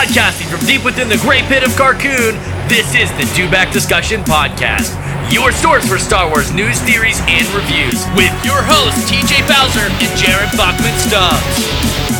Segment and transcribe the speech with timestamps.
[0.00, 2.32] Broadcasting from deep within the great pit of Carkoon,
[2.70, 4.96] this is the Dewback Discussion Podcast,
[5.30, 10.16] your source for Star Wars news, theories, and reviews, with your hosts TJ Bowser and
[10.16, 12.19] Jared Bachman Stubbs.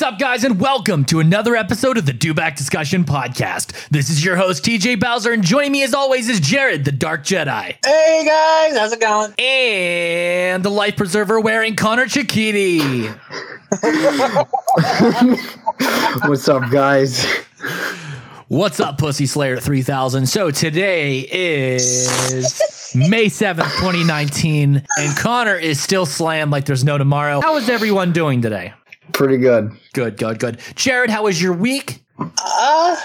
[0.00, 3.90] What's up, guys, and welcome to another episode of the Dewback Discussion Podcast.
[3.90, 7.22] This is your host, TJ Bowser, and joining me as always is Jared, the Dark
[7.22, 9.34] Jedi, Hey guys, how's it going?
[9.38, 13.08] and the Life Preserver wearing Connor Chikiti.
[16.26, 17.26] What's up, guys?
[18.48, 20.24] What's up, Pussy Slayer 3000?
[20.26, 22.10] So today is
[22.94, 27.42] May 7th, 2019, and Connor is still slammed like there's no tomorrow.
[27.42, 28.72] How is everyone doing today?
[29.12, 29.72] Pretty good.
[29.92, 30.60] Good, good, good.
[30.74, 32.02] Jared, how was your week?
[32.18, 32.96] Uh,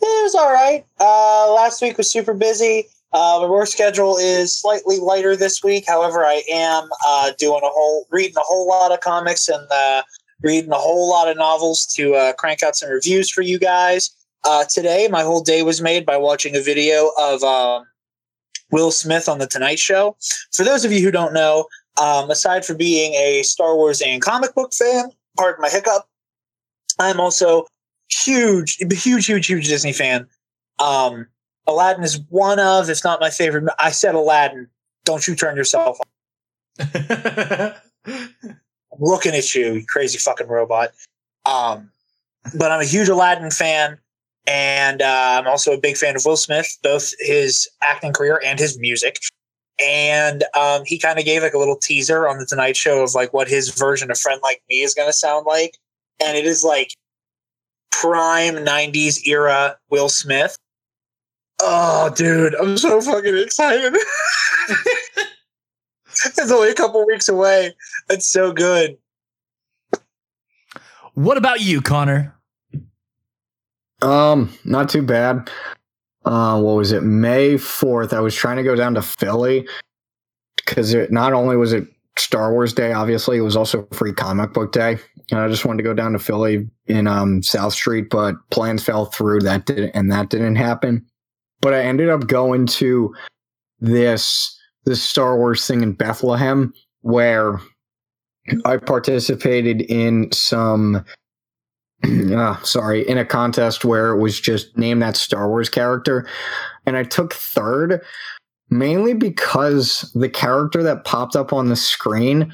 [0.00, 0.84] it was all right.
[1.00, 2.86] Uh, last week was super busy.
[3.12, 5.84] Uh, my work schedule is slightly lighter this week.
[5.86, 10.02] However, I am uh, doing a whole, reading a whole lot of comics and uh,
[10.42, 14.10] reading a whole lot of novels to uh, crank out some reviews for you guys.
[14.44, 17.84] Uh, today, my whole day was made by watching a video of um,
[18.70, 20.16] Will Smith on the Tonight Show.
[20.52, 21.66] For those of you who don't know,
[21.96, 26.06] um, aside from being a Star Wars and comic book fan, pardon my hiccup,
[26.98, 27.66] I'm also
[28.10, 30.26] huge, huge, huge, huge Disney fan.
[30.78, 31.26] Um,
[31.66, 33.64] Aladdin is one of, if not my favorite.
[33.78, 34.68] I said Aladdin.
[35.04, 36.06] Don't you turn yourself on.
[38.06, 40.90] I'm looking at you, you crazy fucking robot.
[41.44, 41.90] Um,
[42.54, 43.98] but I'm a huge Aladdin fan,
[44.46, 48.58] and uh, I'm also a big fan of Will Smith, both his acting career and
[48.58, 49.18] his music.
[49.84, 53.14] And um, he kind of gave like a little teaser on the Tonight Show of
[53.14, 55.76] like what his version of "Friend Like Me" is going to sound like,
[56.20, 56.94] and it is like
[57.90, 60.56] prime '90s era Will Smith.
[61.60, 63.94] Oh, dude, I'm so fucking excited.
[66.24, 67.74] it's only a couple weeks away.
[68.10, 68.98] It's so good.
[71.14, 72.34] What about you, Connor?
[74.02, 75.48] Um, not too bad.
[76.26, 77.04] Uh, what was it?
[77.04, 79.66] May 4th, I was trying to go down to Philly
[80.56, 81.86] because it not only was it
[82.18, 84.98] Star Wars Day, obviously, it was also free comic book day.
[85.30, 88.82] And I just wanted to go down to Philly in um, South Street, but plans
[88.82, 91.04] fell through that didn't, and that didn't happen.
[91.60, 93.14] But I ended up going to
[93.80, 94.52] this
[94.84, 96.72] this Star Wars thing in Bethlehem
[97.02, 97.60] where
[98.64, 101.04] I participated in some
[102.04, 106.26] uh, sorry, in a contest where it was just name that Star Wars character.
[106.86, 108.02] And I took third
[108.70, 112.52] mainly because the character that popped up on the screen,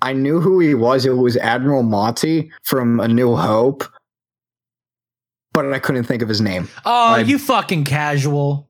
[0.00, 1.04] I knew who he was.
[1.06, 3.84] It was Admiral Motti from A New Hope,
[5.52, 6.68] but I couldn't think of his name.
[6.84, 8.68] Oh, I- you fucking casual.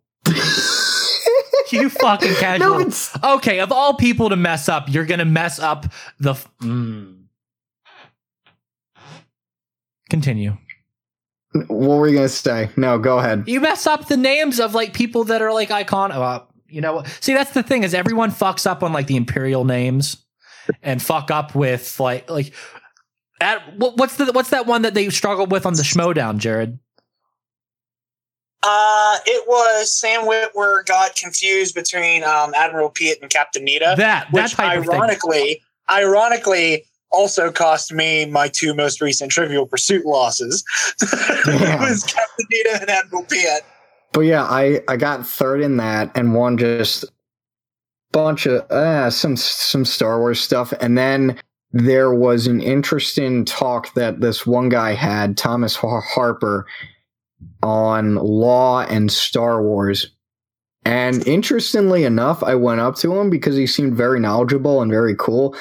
[1.71, 2.81] You fucking casual.
[2.81, 5.87] No, okay, of all people to mess up, you're gonna mess up
[6.21, 6.33] the.
[6.33, 7.22] f- Mm.
[10.13, 10.59] Continue.
[11.69, 12.69] what were you gonna say?
[12.77, 13.45] No, go ahead.
[13.47, 16.13] You mess up the names of like people that are like icon.
[16.13, 19.65] Uh, you know, see that's the thing is everyone fucks up on like the imperial
[19.65, 20.19] names,
[20.83, 22.53] and fuck up with like like.
[23.41, 26.79] At, what, what's the what's that one that they struggled with on the Schmodown, Jared?
[28.63, 33.97] Uh, it was Sam Witwer got confused between um, Admiral Piet and Captain Needa, That
[33.97, 34.95] that which type of thing.
[34.95, 40.65] ironically, ironically, also cost me my two most recent Trivial Pursuit losses.
[41.03, 43.63] it was Captain Needa and Admiral Piet.
[44.13, 47.05] But yeah, I I got third in that and won just
[48.13, 51.39] bunch of uh, some some Star Wars stuff, and then
[51.73, 56.67] there was an interesting talk that this one guy had, Thomas Harper,
[57.63, 60.11] on law and Star Wars.
[60.85, 65.15] And interestingly enough, I went up to him because he seemed very knowledgeable and very
[65.17, 65.57] cool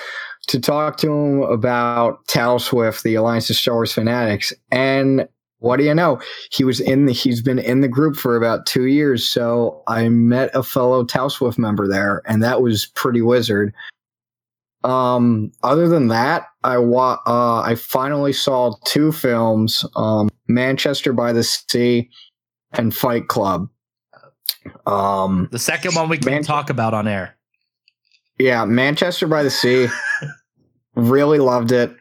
[0.47, 4.51] to talk to him about Tal Swift, the Alliance of Star Wars Fanatics.
[4.71, 5.27] And
[5.59, 6.19] what do you know?
[6.51, 9.27] He was in the he's been in the group for about two years.
[9.27, 13.73] So I met a fellow Tal Swift member there, and that was pretty wizard.
[14.83, 21.31] Um, other than that, I wa- uh, I finally saw two films, um, Manchester by
[21.33, 22.09] the Sea
[22.73, 23.69] and Fight Club.
[24.87, 27.35] Um, The second one we can Man- talk about on air.
[28.41, 29.87] Yeah, Manchester by the Sea.
[30.95, 31.95] really loved it.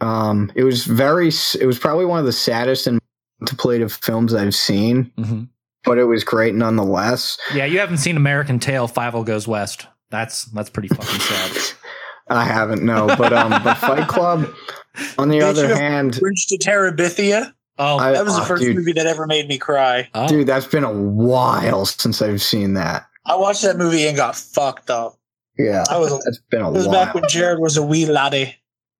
[0.00, 1.28] Um, it was very.
[1.60, 3.00] It was probably one of the saddest and
[3.40, 5.44] contemplative films I've seen, hmm
[5.84, 7.38] but it was great nonetheless.
[7.54, 8.88] Yeah, you haven't seen American Tail.
[8.88, 9.86] Fievel Goes West.
[10.10, 11.74] That's that's pretty fucking sad.
[12.30, 14.52] I haven't no, but um, but Fight Club.
[15.18, 17.52] On the Did other hand, Bridge to Terabithia.
[17.78, 18.76] Oh, I- That was the oh, first dude.
[18.76, 20.08] movie that ever made me cry.
[20.14, 20.28] oh.
[20.28, 23.06] dude, that's been a while since I've seen that.
[23.24, 25.17] I watched that movie and got fucked up.
[25.58, 26.22] Yeah, I was.
[26.24, 27.04] that's been a It was while.
[27.06, 28.54] back when Jared was a wee laddie.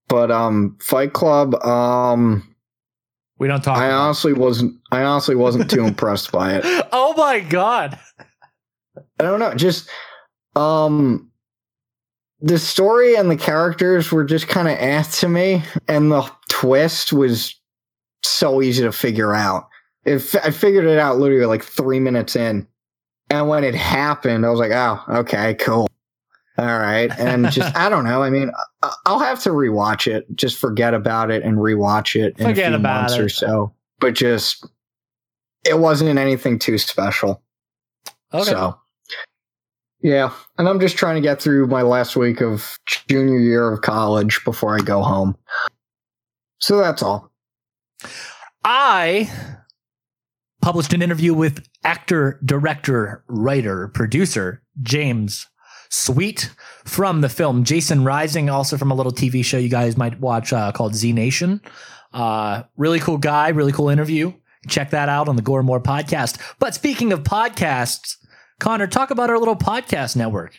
[0.08, 1.54] but um, Fight Club.
[1.64, 2.42] Um,
[3.38, 3.78] we don't talk.
[3.78, 4.74] I about honestly wasn't.
[4.90, 6.64] I honestly wasn't too impressed by it.
[6.64, 6.86] it.
[6.92, 7.98] Oh my god.
[9.20, 9.54] I don't know.
[9.54, 9.88] Just
[10.56, 11.30] um
[12.40, 17.12] the story and the characters were just kind of ass to me, and the twist
[17.12, 17.54] was
[18.24, 19.68] so easy to figure out.
[20.04, 22.66] If I figured it out literally like three minutes in,
[23.30, 25.88] and when it happened, I was like, "Oh, okay, cool,
[26.58, 28.22] all right." And just I don't know.
[28.22, 28.50] I mean,
[29.06, 30.26] I'll have to rewatch it.
[30.34, 33.20] Just forget about it and rewatch it in Forget a few about months it.
[33.20, 33.74] or so.
[34.00, 34.66] But just
[35.64, 37.42] it wasn't anything too special.
[38.32, 38.50] Okay.
[38.50, 38.78] So,
[40.02, 42.78] yeah, and I'm just trying to get through my last week of
[43.08, 45.36] junior year of college before I go home.
[46.60, 47.32] So that's all.
[48.64, 49.30] I
[50.60, 55.46] published an interview with actor, director, writer, producer James
[55.90, 56.50] Sweet
[56.84, 60.52] from the film Jason Rising, also from a little TV show you guys might watch
[60.52, 61.60] uh, called Z Nation.
[62.12, 64.32] Uh, really cool guy, really cool interview.
[64.68, 66.38] Check that out on the Gore More podcast.
[66.58, 68.16] But speaking of podcasts,
[68.60, 70.54] Connor, talk about our little podcast network.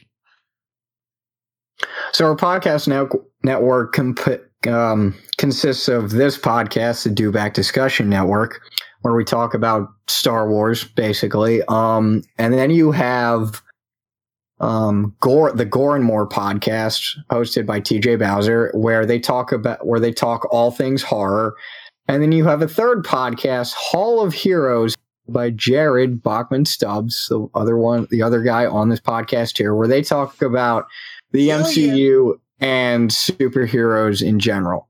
[2.11, 8.61] So our podcast net- network comp- um, consists of this podcast, the Dewback Discussion Network,
[9.01, 11.61] where we talk about Star Wars, basically.
[11.69, 13.61] Um, and then you have
[14.59, 19.85] um, Gore, the Gore and More podcast, hosted by TJ Bowser, where they talk about
[19.85, 21.55] where they talk all things horror.
[22.07, 24.95] And then you have a third podcast, Hall of Heroes,
[25.27, 29.87] by Jared Bachman Stubbs, the other one, the other guy on this podcast here, where
[29.87, 30.87] they talk about
[31.31, 34.89] the Hell MCU and superheroes in general.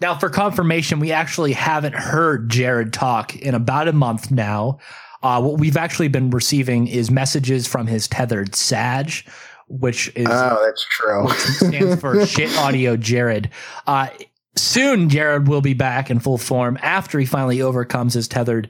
[0.00, 4.78] Now, for confirmation, we actually haven't heard Jared talk in about a month now.
[5.22, 9.26] Uh, what we've actually been receiving is messages from his tethered SAJ,
[9.68, 11.26] which is Oh, that's true.
[11.26, 13.50] which stands for shit audio Jared.
[13.86, 14.08] Uh,
[14.56, 18.68] soon, Jared will be back in full form after he finally overcomes his tethered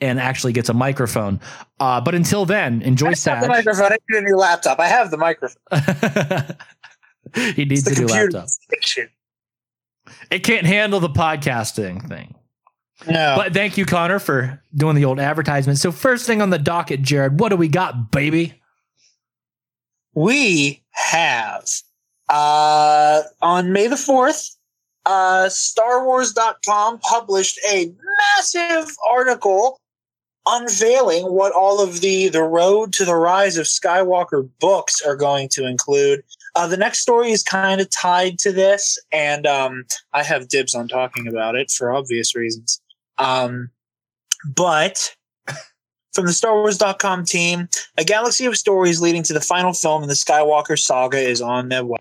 [0.00, 1.38] and actually gets a microphone.
[1.78, 3.92] Uh, but until then, enjoy I have the microphone.
[3.92, 4.80] I need a new laptop.
[4.80, 6.56] I have the microphone.
[7.54, 8.48] he needs the a new laptop.
[8.48, 9.08] station.
[10.30, 12.33] It can't handle the podcasting thing.
[13.06, 13.34] No.
[13.36, 15.78] But thank you, Connor, for doing the old advertisement.
[15.78, 18.60] So, first thing on the docket, Jared, what do we got, baby?
[20.14, 21.68] we have
[22.28, 24.56] uh, on May the 4th,
[25.06, 27.92] uh, StarWars.com published a
[28.36, 29.80] massive article
[30.46, 35.48] unveiling what all of the the road to the rise of Skywalker books are going
[35.50, 36.22] to include.
[36.54, 40.74] Uh, the next story is kind of tied to this, and um, I have dibs
[40.74, 42.80] on talking about it for obvious reasons.
[43.18, 43.70] Um,
[44.54, 45.14] but
[46.12, 47.68] from the StarWars.com team,
[47.98, 51.68] a galaxy of stories leading to the final film in the Skywalker saga is on
[51.68, 51.98] their way.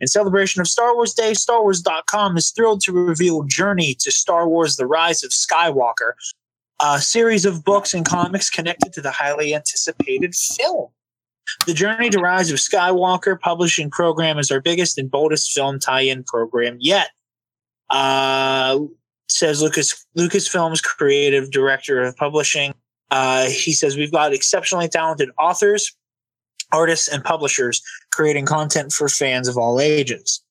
[0.00, 4.76] In celebration of Star Wars Day, StarWars.com is thrilled to reveal Journey to Star Wars
[4.76, 6.12] The Rise of Skywalker,
[6.80, 10.90] a series of books and comics connected to the highly anticipated film.
[11.66, 16.22] The Journey to Rise of Skywalker publishing program is our biggest and boldest film tie-in
[16.24, 17.08] program yet.
[17.90, 18.80] Uh,
[19.28, 22.74] says Lucas Lucasfilm's creative director of publishing.
[23.10, 25.94] Uh, he says we've got exceptionally talented authors,
[26.72, 27.82] artists, and publishers
[28.12, 30.42] creating content for fans of all ages.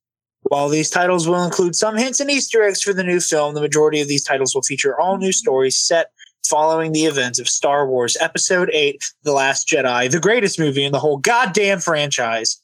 [0.43, 3.61] While these titles will include some hints and Easter eggs for the new film, the
[3.61, 6.11] majority of these titles will feature all new stories set
[6.45, 10.93] following the events of Star Wars Episode 8 The Last Jedi, the greatest movie in
[10.93, 12.61] the whole goddamn franchise.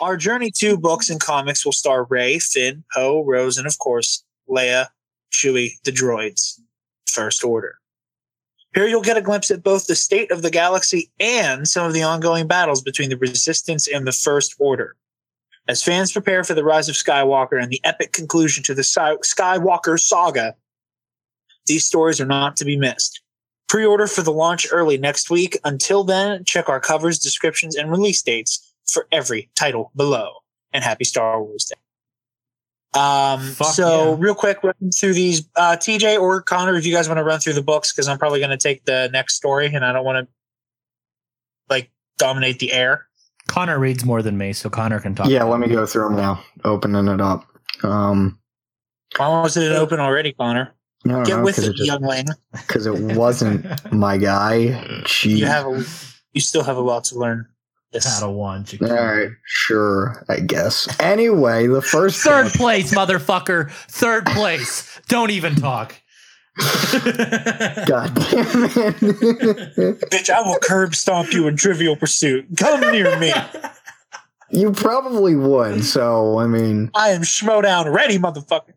[0.00, 4.24] Our Journey 2 books and comics will star Rey, Finn, Poe, Rose, and of course,
[4.48, 4.86] Leia,
[5.34, 6.60] Chewie, the droids.
[7.14, 7.78] First Order.
[8.74, 11.92] Here you'll get a glimpse at both the state of the galaxy and some of
[11.92, 14.96] the ongoing battles between the Resistance and the First Order.
[15.68, 19.98] As fans prepare for the rise of Skywalker and the epic conclusion to the Skywalker
[19.98, 20.56] saga,
[21.66, 23.22] these stories are not to be missed.
[23.68, 25.56] Pre order for the launch early next week.
[25.64, 30.32] Until then, check our covers, descriptions, and release dates for every title below.
[30.72, 31.83] And happy Star Wars Day.
[32.96, 34.16] Um, Fuck so, yeah.
[34.18, 35.48] real quick, run through these.
[35.56, 38.18] Uh, TJ or Connor, if you guys want to run through the books, because I'm
[38.18, 40.32] probably going to take the next story and I don't want to
[41.68, 43.06] like dominate the air.
[43.48, 45.28] Connor reads more than me, so Connor can talk.
[45.28, 46.42] Yeah, let me go through them now.
[46.64, 47.44] Opening it up.
[47.82, 48.38] Um,
[49.16, 50.72] Why was it open already, Connor?
[51.06, 52.26] I Get know, with 'cause it, just- youngling.
[52.52, 54.68] because it wasn't my guy.
[55.04, 55.36] Jeez.
[55.36, 55.84] You have a,
[56.32, 57.46] you still have a lot to learn.
[57.94, 58.20] Yes.
[58.20, 58.90] Padawan.
[58.90, 60.88] All right, sure, I guess.
[61.00, 63.70] Anyway, the first Third book- place, motherfucker.
[63.70, 65.00] Third place.
[65.08, 65.94] Don't even talk.
[66.58, 69.00] God damn it!
[70.10, 72.46] Bitch, I will curb stomp you in Trivial Pursuit.
[72.56, 73.32] Come near me.
[74.50, 75.84] you probably would.
[75.84, 78.74] So I mean, I am Schmodown ready, motherfucker.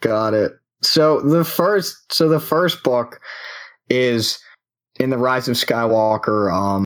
[0.00, 0.52] got it.
[0.82, 3.20] So the first, so the first book
[3.88, 4.38] is
[5.00, 6.85] in the Rise of Skywalker um,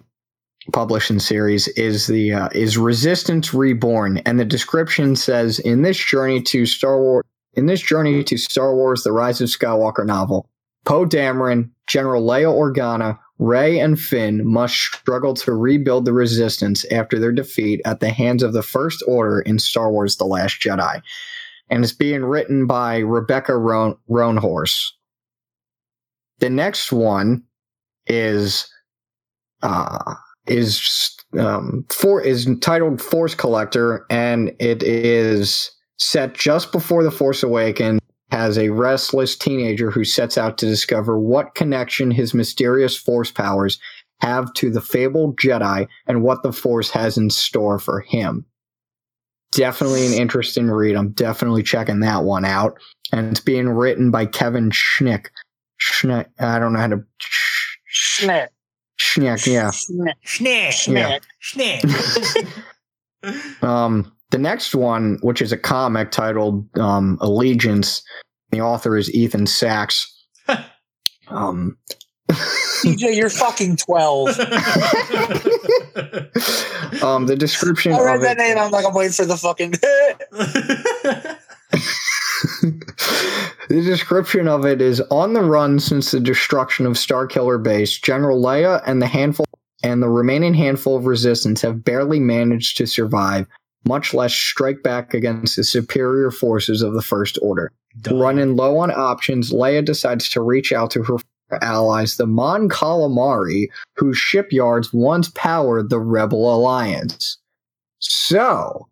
[0.71, 6.43] publishing series is the uh, is Resistance Reborn, and the description says in this journey
[6.43, 7.25] to Star Wars.
[7.55, 10.49] In this journey to Star Wars: The Rise of Skywalker novel,
[10.85, 17.19] Poe Dameron, General Leia Organa, Rey, and Finn must struggle to rebuild the Resistance after
[17.19, 21.03] their defeat at the hands of the First Order in Star Wars: The Last Jedi,
[21.69, 24.93] and it's being written by Rebecca Roan- Roanhorse.
[26.39, 27.45] The next one
[28.07, 28.73] is
[29.63, 30.15] uh,
[30.51, 37.43] is um, for is titled Force Collector, and it is set just before the Force
[37.43, 38.01] Awakens.
[38.31, 43.81] Has a restless teenager who sets out to discover what connection his mysterious Force powers
[44.21, 48.45] have to the fabled Jedi and what the Force has in store for him.
[49.51, 50.95] Definitely an interesting read.
[50.95, 52.79] I'm definitely checking that one out.
[53.13, 55.27] And it's being written by Kevin Schnick.
[55.81, 56.27] Schnick.
[56.39, 57.05] I don't know how to.
[57.93, 58.49] Schnick.
[59.01, 59.71] Schnick, yeah.
[59.71, 60.15] Schnick.
[60.25, 61.21] Schnick.
[61.43, 61.81] Schnick.
[61.83, 62.49] Schnick.
[63.63, 68.03] Um, the next one, which is a comic titled um, Allegiance,
[68.51, 70.11] the author is Ethan Sacks.
[71.29, 71.77] Um,
[72.29, 74.29] TJ, you're fucking 12.
[77.05, 78.59] um, the description I read of that it, name.
[78.59, 79.75] I'm like, I'm waiting for the fucking.
[83.71, 87.97] The description of it is on the run since the destruction of Starkiller Base.
[87.97, 89.47] General Leia and the handful
[89.85, 93.47] and the remaining handful of resistance have barely managed to survive,
[93.87, 97.71] much less strike back against the superior forces of the First Order.
[98.11, 101.19] Running low on options, Leia decides to reach out to her
[101.63, 107.39] allies, the Mon Calamari, whose shipyards once powered the Rebel Alliance.
[108.01, 108.89] So,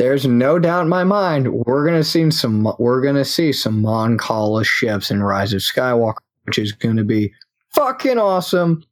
[0.00, 4.16] there's no doubt in my mind we're gonna see some we're gonna see some Mon
[4.16, 7.30] Cala ships in Rise of Skywalker, which is gonna be
[7.68, 8.82] fucking awesome.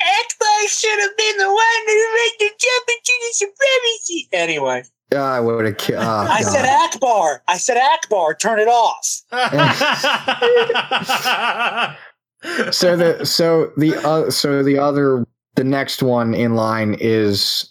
[0.00, 4.28] Ackbar should have been the one who made the jump into the supremacy.
[4.32, 5.76] Anyway, I would have.
[5.76, 6.52] Ki- oh, I God.
[6.52, 7.40] said Ackbar.
[7.48, 8.38] I said Ackbar.
[8.38, 9.22] Turn it off.
[12.72, 17.69] so the so the uh, so the other the next one in line is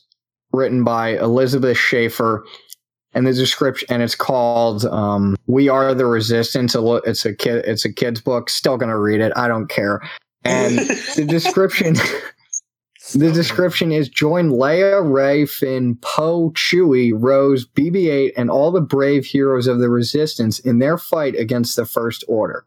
[0.52, 2.46] written by Elizabeth Schaefer
[3.14, 7.66] and the description and it's called um, "We Are the Resistance." It's a kid.
[7.66, 8.50] It's a kid's book.
[8.50, 9.34] Still gonna read it.
[9.36, 10.02] I don't care.
[10.44, 10.78] And
[11.16, 11.96] the description.
[13.16, 19.26] The description is join Leia, Rey, Finn, Poe, Chewie, Rose, BB-8, and all the brave
[19.26, 22.66] heroes of the Resistance in their fight against the First Order.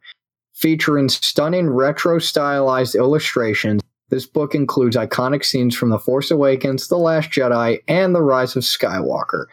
[0.53, 6.99] Featuring stunning retro stylized illustrations, this book includes iconic scenes from The Force Awakens, The
[6.99, 9.47] Last Jedi, and The Rise of Skywalker.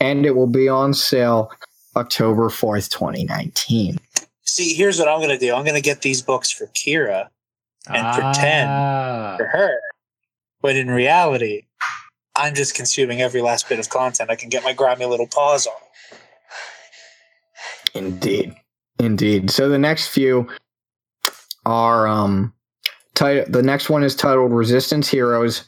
[0.00, 1.50] And it will be on sale
[1.96, 3.98] October 4th, 2019.
[4.42, 5.54] See, here's what I'm going to do.
[5.54, 7.28] I'm going to get these books for Kira,
[7.86, 8.68] And pretend.
[8.70, 9.36] Ah.
[9.38, 9.78] for her.
[10.60, 11.62] But in reality,
[12.36, 15.66] I'm just consuming every last bit of content I can get my grimy little paws
[15.66, 15.72] on.
[17.94, 18.54] Indeed.
[18.98, 19.50] Indeed.
[19.50, 20.48] So the next few
[21.64, 22.61] are um tit-
[23.14, 25.64] the next one is titled Resistance Heroes.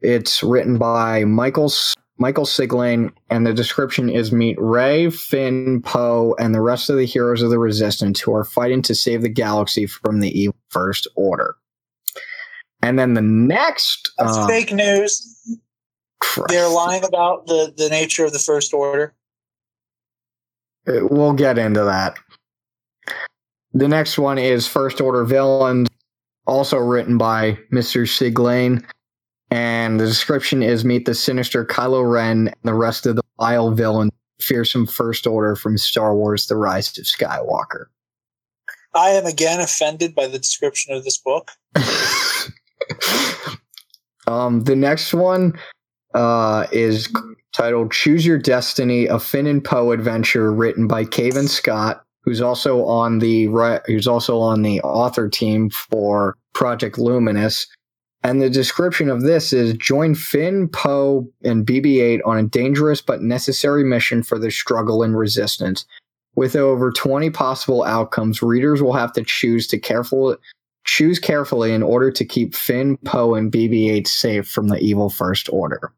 [0.00, 1.72] It's written by Michael
[2.18, 7.06] Michael Siglain and the description is meet Rey, Finn, Poe, and the rest of the
[7.06, 11.08] heroes of the Resistance who are fighting to save the galaxy from the evil First
[11.16, 11.56] Order.
[12.82, 15.26] And then the next uh, fake news.
[16.20, 16.50] Christ.
[16.50, 19.14] They're lying about the, the nature of the First Order.
[20.86, 22.16] Uh, We'll get into that.
[23.72, 25.88] The next one is First Order Villains,
[26.46, 28.06] also written by Mr.
[28.06, 28.84] Siglain.
[29.50, 33.70] And the description is meet the sinister Kylo Ren and the rest of the vile
[33.70, 34.10] villain,
[34.40, 37.86] fearsome First Order from Star Wars The Rise of Skywalker.
[38.94, 41.50] I am again offended by the description of this book.
[44.26, 45.58] um, the next one
[46.14, 47.12] uh, is
[47.54, 52.84] titled Choose Your Destiny, a Finn and Poe adventure written by Cavan Scott, who's also
[52.84, 53.46] on the
[53.86, 57.66] who's also on the author team for Project Luminous.
[58.22, 63.02] And the description of this is join Finn, Poe, and BB 8 on a dangerous
[63.02, 65.84] but necessary mission for the struggle and resistance.
[66.34, 70.36] With over 20 possible outcomes, readers will have to choose to careful
[70.84, 75.48] choose carefully in order to keep Finn, Poe, and BB-8 safe from the evil First
[75.50, 75.92] Order.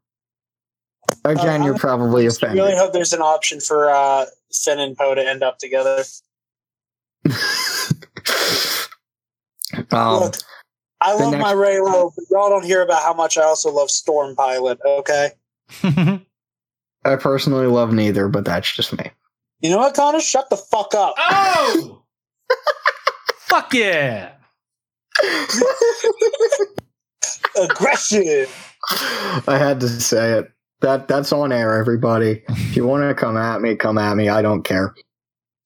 [1.25, 2.59] Again, Uh, you're probably I offended.
[2.59, 6.03] I really hope there's an option for uh, Finn and Poe to end up together.
[9.91, 10.35] um, Look,
[11.01, 13.89] I love next- my Reylo, but y'all don't hear about how much I also love
[13.91, 14.79] Storm Pilot.
[14.85, 15.29] Okay,
[15.83, 19.11] I personally love neither, but that's just me.
[19.61, 20.19] you know what, Connor?
[20.19, 21.13] Shut the fuck up.
[21.17, 22.03] oh!
[23.47, 24.31] Fuck yeah!
[27.61, 28.45] Aggression.
[29.47, 30.51] I had to say it.
[30.81, 32.43] That that's on air, everybody.
[32.49, 34.29] If you want to come at me, come at me.
[34.29, 34.93] I don't care.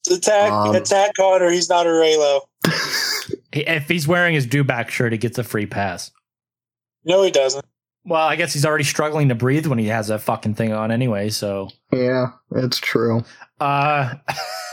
[0.09, 1.51] Attack, Um, attack Connor.
[1.51, 2.41] He's not a Reylo.
[3.53, 6.11] If he's wearing his dewback shirt, he gets a free pass.
[7.03, 7.65] No, he doesn't.
[8.05, 10.89] Well, I guess he's already struggling to breathe when he has that fucking thing on
[10.91, 13.23] anyway, so yeah, it's true.
[13.59, 14.15] uh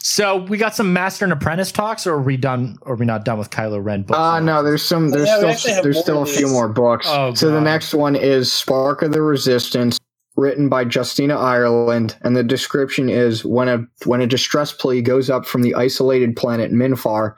[0.00, 3.06] so we got some master and apprentice talks or are we done or are we
[3.06, 4.18] not done with Kylo Ren books?
[4.18, 7.06] Uh no, there's some there's Yeah, still have there's still a few more books.
[7.08, 9.98] Oh, so the next one is Spark of the Resistance,
[10.36, 15.30] written by Justina Ireland, and the description is when a when a distress plea goes
[15.30, 17.34] up from the isolated planet Minfar,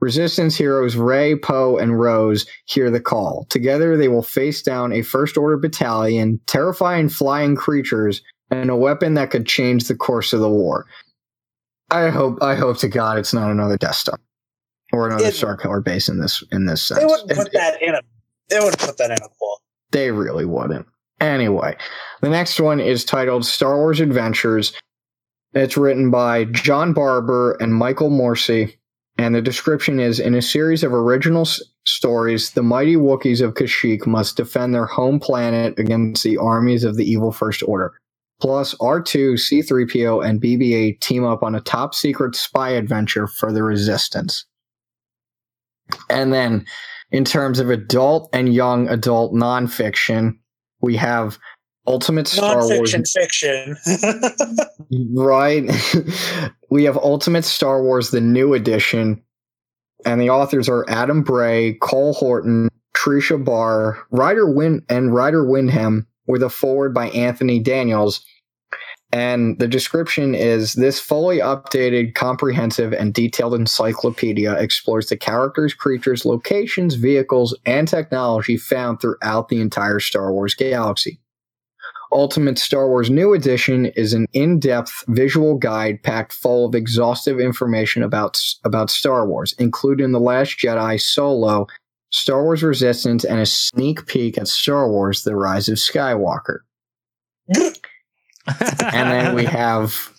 [0.00, 3.46] Resistance heroes Rey, Poe, and Rose hear the call.
[3.48, 8.20] Together, they will face down a First Order battalion, terrifying flying creatures,
[8.50, 10.86] and a weapon that could change the course of the war.
[11.90, 14.18] I hope, I hope to God, it's not another Death Star
[14.92, 17.00] or another It- Star Killer base in this in this sense.
[17.00, 18.00] They wouldn't It- put that in a.
[18.50, 19.60] They wouldn't put that in a book.
[19.92, 20.86] they really wouldn't.
[21.20, 21.76] Anyway,
[22.20, 24.72] the next one is titled Star Wars Adventures.
[25.54, 28.74] It's written by John Barber and Michael Moreci,
[29.18, 33.54] and the description is In a series of original s- stories, the mighty Wookiees of
[33.54, 37.92] Kashyyyk must defend their home planet against the armies of the evil First Order.
[38.44, 43.50] Plus, R2, C3PO, and BB 8 team up on a top secret spy adventure for
[43.50, 44.44] the Resistance.
[46.10, 46.66] And then,
[47.10, 50.32] in terms of adult and young adult nonfiction,
[50.82, 51.38] we have
[51.86, 52.92] Ultimate Star Wars.
[52.92, 53.76] Non-fiction fiction.
[55.14, 55.64] Right.
[56.70, 59.22] we have Ultimate Star Wars, the new edition.
[60.04, 66.06] And the authors are Adam Bray, Cole Horton, Tricia Barr, Ryder Win and Ryder Windham,
[66.26, 68.22] with a forward by Anthony Daniels.
[69.14, 76.24] And the description is this fully updated, comprehensive, and detailed encyclopedia explores the characters, creatures,
[76.24, 81.20] locations, vehicles, and technology found throughout the entire Star Wars galaxy.
[82.10, 88.02] Ultimate Star Wars New Edition is an in-depth visual guide packed full of exhaustive information
[88.02, 91.68] about about Star Wars, including The Last Jedi, Solo,
[92.10, 96.62] Star Wars Resistance, and a sneak peek at Star Wars: The Rise of Skywalker.
[98.46, 100.10] And then we have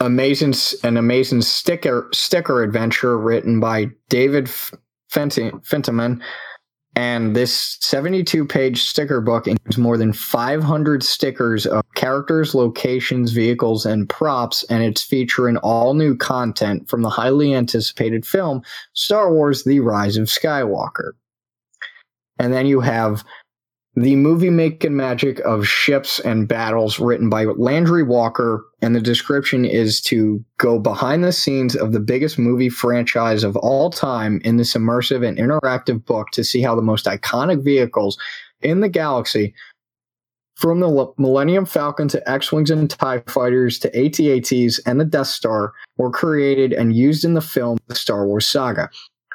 [0.00, 4.50] amazing an amazing sticker sticker adventure written by David
[5.08, 6.20] Fenton, Fentiman.
[6.96, 13.86] And this 72 page sticker book includes more than 500 stickers of characters, locations, vehicles,
[13.86, 18.62] and props, and it's featuring all new content from the highly anticipated film
[18.94, 21.12] Star Wars The Rise of Skywalker.
[22.40, 23.24] And then you have
[23.96, 29.64] the movie making magic of ships and battles written by Landry Walker, and the description
[29.64, 34.58] is to go behind the scenes of the biggest movie franchise of all time in
[34.58, 38.16] this immersive and interactive book to see how the most iconic vehicles
[38.60, 39.54] in the galaxy,
[40.54, 45.28] from the Millennium Falcon to X Wings and TIE Fighters to AT-ATs and the Death
[45.28, 48.90] Star, were created and used in the film The Star Wars Saga.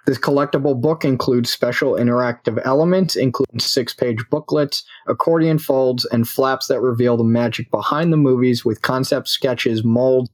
[0.05, 6.67] This collectible book includes special interactive elements, including six page booklets, accordion folds, and flaps
[6.67, 10.29] that reveal the magic behind the movies with concept sketches, molds,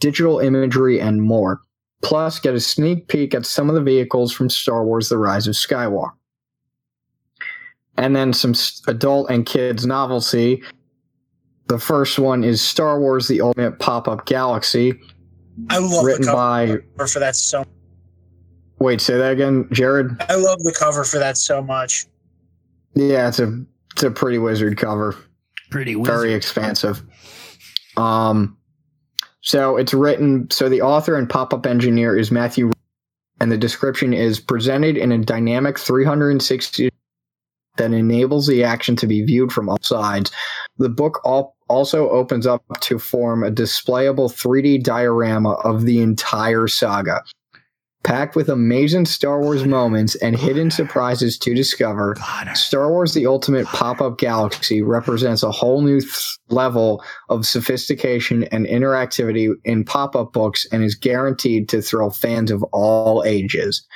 [0.00, 1.60] digital imagery, and more.
[2.02, 5.46] Plus, get a sneak peek at some of the vehicles from Star Wars The Rise
[5.46, 6.10] of Skywalker.
[7.96, 8.54] And then some
[8.88, 10.62] adult and kids novelty.
[11.68, 14.98] The first one is Star Wars The Ultimate Pop Up Galaxy,
[15.68, 16.78] I love written by.
[17.06, 17.64] for that so.
[18.82, 20.16] Wait, say that again, Jared?
[20.28, 22.04] I love the cover for that so much.
[22.94, 25.16] Yeah, it's a it's a pretty wizard cover.
[25.70, 26.32] Pretty Very wizard.
[26.32, 27.02] expansive.
[27.96, 28.56] Um
[29.40, 32.72] so it's written so the author and pop-up engineer is Matthew
[33.40, 36.88] and the description is presented in a dynamic 360
[37.76, 40.32] that enables the action to be viewed from all sides.
[40.78, 46.66] The book al- also opens up to form a displayable 3D diorama of the entire
[46.66, 47.22] saga.
[48.02, 52.14] Packed with amazing Star Wars moments and hidden surprises to discover.
[52.14, 52.56] God.
[52.56, 58.44] Star Wars The Ultimate Pop Up Galaxy represents a whole new th- level of sophistication
[58.44, 63.86] and interactivity in pop up books and is guaranteed to thrill fans of all ages.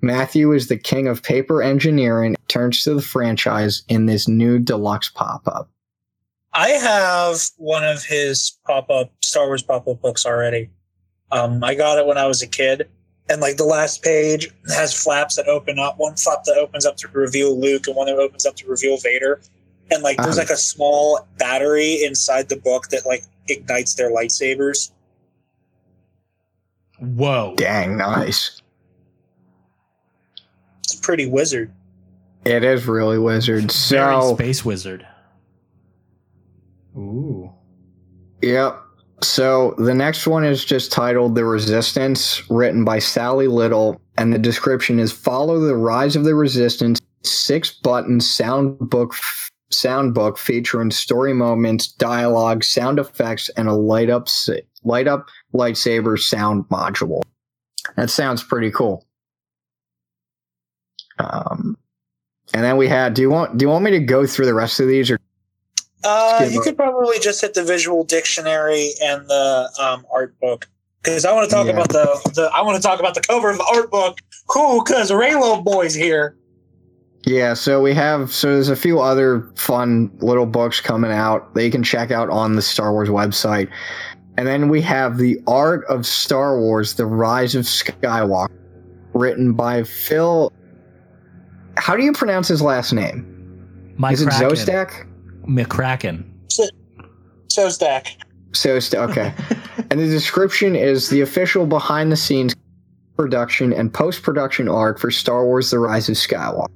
[0.00, 5.08] Matthew is the king of paper engineering, turns to the franchise in this new deluxe
[5.08, 5.70] pop up.
[6.52, 10.70] I have one of his pop up Star Wars pop up books already.
[11.32, 12.88] Um, I got it when I was a kid,
[13.28, 15.98] and like the last page has flaps that open up.
[15.98, 18.96] One flap that opens up to reveal Luke, and one that opens up to reveal
[18.98, 19.40] Vader.
[19.90, 20.44] And like there's Uh-huh.
[20.44, 24.90] like a small battery inside the book that like ignites their lightsabers.
[26.98, 27.54] Whoa.
[27.56, 28.62] Dang, nice.
[30.84, 31.72] It's pretty wizard.
[32.44, 33.72] It is really wizard.
[33.72, 35.06] Very space wizard.
[36.96, 37.50] Ooh.
[38.42, 38.83] Yep.
[39.24, 44.38] So the next one is just titled The Resistance, written by Sally Little, and the
[44.38, 49.14] description is Follow the Rise of the Resistance, six button sound book
[49.70, 54.28] sound book featuring story moments, dialogue, sound effects, and a light up
[54.84, 57.22] light up lightsaber sound module.
[57.96, 59.06] That sounds pretty cool.
[61.18, 61.78] Um
[62.52, 64.54] and then we had do you want do you want me to go through the
[64.54, 65.18] rest of these or
[66.04, 70.68] Uh, you could probably just hit the visual dictionary and the um, art book
[71.02, 71.72] because I want to talk Yeah.
[71.72, 74.18] about the, the I want to talk about the cover of the art book.
[74.48, 76.36] Cool, because Reylo Boy's here.
[77.26, 81.64] Yeah, so we have so there's a few other fun little books coming out that
[81.64, 83.70] you can check out on the Star Wars website.
[84.36, 88.48] And then we have The Art of Star Wars: The Rise of Skywalker,
[89.14, 90.52] written by Phil
[91.78, 93.24] How do you pronounce his last name?
[93.96, 94.48] My Is it Kraken.
[94.50, 95.06] Szostak?
[95.46, 96.24] McCracken.
[97.48, 98.16] So stack.
[98.50, 99.34] Szostak, okay.
[99.90, 102.54] and the description is the official behind the scenes
[103.16, 106.66] production and post production art for Star Wars The Rise of Skywalker.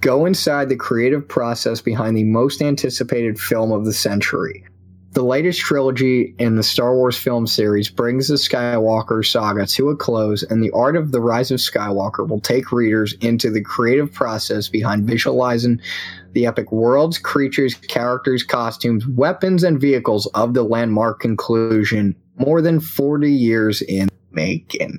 [0.00, 4.66] Go inside the creative process behind the most anticipated film of the century.
[5.12, 9.96] The latest trilogy in the Star Wars film series brings the Skywalker saga to a
[9.96, 14.10] close, and the art of The Rise of Skywalker will take readers into the creative
[14.10, 15.82] process behind visualizing
[16.32, 22.80] the epic worlds, creatures, characters, costumes, weapons, and vehicles of the landmark conclusion more than
[22.80, 24.98] 40 years in making.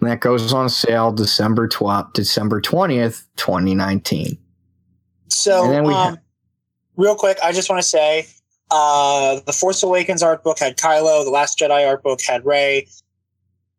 [0.00, 4.38] And that goes on sale December 12th, December 20th, 2019.
[5.28, 6.18] So, And then we um, have-
[6.96, 8.26] real quick, I just want to say
[8.70, 12.86] uh, the Force Awakens art book had Kylo, the Last Jedi art book had Rey,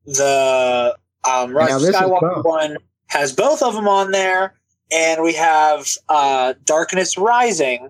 [0.06, 0.96] the
[1.30, 4.56] um, Rise of Skywalker one has both of them on there,
[4.92, 7.90] and we have uh, Darkness Rising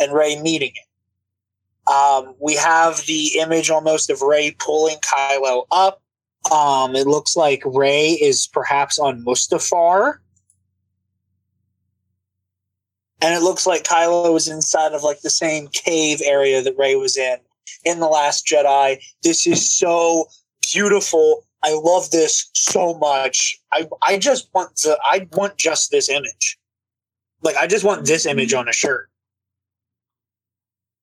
[0.00, 1.90] and Rey meeting it.
[1.90, 6.02] Um, we have the image almost of Rey pulling Kylo up.
[6.50, 10.18] Um, it looks like Rey is perhaps on Mustafar.
[13.24, 16.94] And it looks like Kylo was inside of like the same cave area that Rey
[16.94, 17.38] was in
[17.82, 19.02] in The Last Jedi.
[19.22, 20.26] This is so
[20.70, 21.46] beautiful.
[21.62, 23.58] I love this so much.
[23.72, 26.58] I I just want to I want just this image.
[27.40, 29.08] Like I just want this image on a shirt.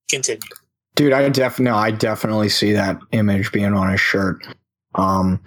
[0.07, 0.41] Continue.
[0.93, 4.45] Dude, I definitely, I definitely see that image being on a shirt.
[4.93, 5.41] Um,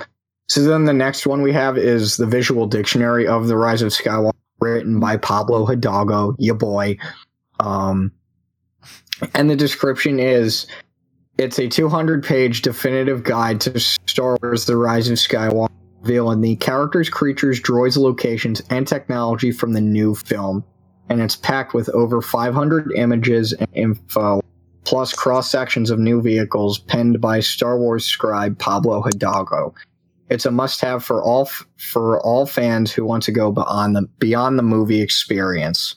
[0.48, 3.92] so then the next one we have is the visual dictionary of the Rise of
[3.92, 4.32] Skywalker,
[4.72, 6.96] written by Pablo Hidalgo, your boy.
[7.61, 8.12] Um,
[9.35, 10.66] and the description is
[11.38, 15.68] it's a 200 page definitive guide to Star Wars The Rise of Skywalker,
[16.00, 20.64] revealing the characters, creatures, droids, locations, and technology from the new film.
[21.09, 24.40] And it's packed with over 500 images and info,
[24.85, 29.74] plus cross sections of new vehicles penned by Star Wars scribe Pablo Hidalgo.
[30.34, 34.58] It's a must-have for all for all fans who want to go beyond the beyond
[34.58, 35.94] the movie experience.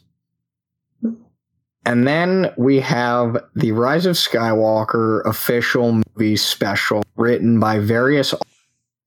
[1.85, 8.35] And then we have the Rise of Skywalker official movie special written by various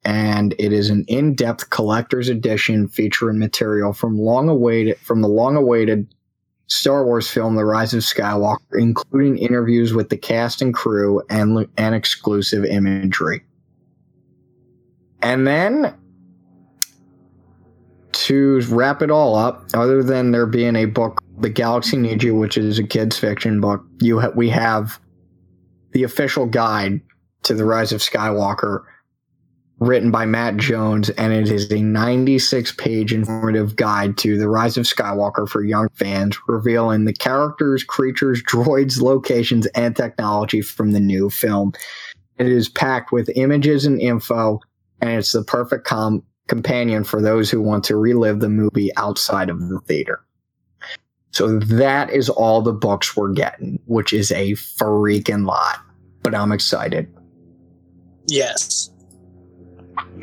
[0.04, 5.54] and it is an in-depth collector's edition featuring material from long awaited from the long
[5.54, 6.12] awaited
[6.66, 11.68] Star Wars film The Rise of Skywalker including interviews with the cast and crew and
[11.76, 13.44] and exclusive imagery.
[15.22, 15.94] And then
[18.12, 22.34] to wrap it all up, other than there being a book, The Galaxy Needs You,
[22.34, 25.00] which is a kids' fiction book, you ha- we have
[25.92, 27.00] the official guide
[27.42, 28.84] to The Rise of Skywalker,
[29.78, 34.76] written by Matt Jones, and it is a 96 page informative guide to The Rise
[34.76, 41.00] of Skywalker for young fans, revealing the characters, creatures, droids, locations, and technology from the
[41.00, 41.72] new film.
[42.38, 44.60] It is packed with images and info
[45.00, 49.48] and it's the perfect com- companion for those who want to relive the movie outside
[49.50, 50.24] of the theater.
[51.32, 55.78] So that is all the books we're getting, which is a freaking lot.
[56.22, 57.12] But I'm excited.
[58.26, 58.90] Yes.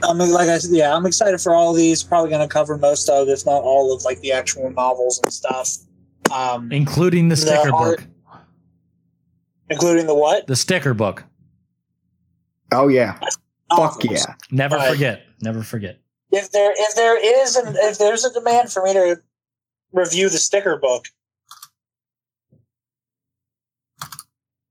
[0.03, 2.03] I mean, like I said, yeah, I'm excited for all of these.
[2.03, 5.31] Probably going to cover most of, if not all of, like the actual novels and
[5.31, 5.77] stuff.
[6.31, 8.07] Um, including the The sticker art- book.
[9.69, 10.45] including the what?
[10.47, 11.23] The sticker book.
[12.73, 13.17] Oh yeah,
[13.75, 14.25] fuck Novels.
[14.27, 14.35] yeah.
[14.51, 14.91] Never Right.
[14.91, 15.23] forget.
[15.41, 15.99] Never forget.
[16.31, 19.17] If there, if there is, an, if there's a demand for me to
[19.93, 21.05] review the sticker book,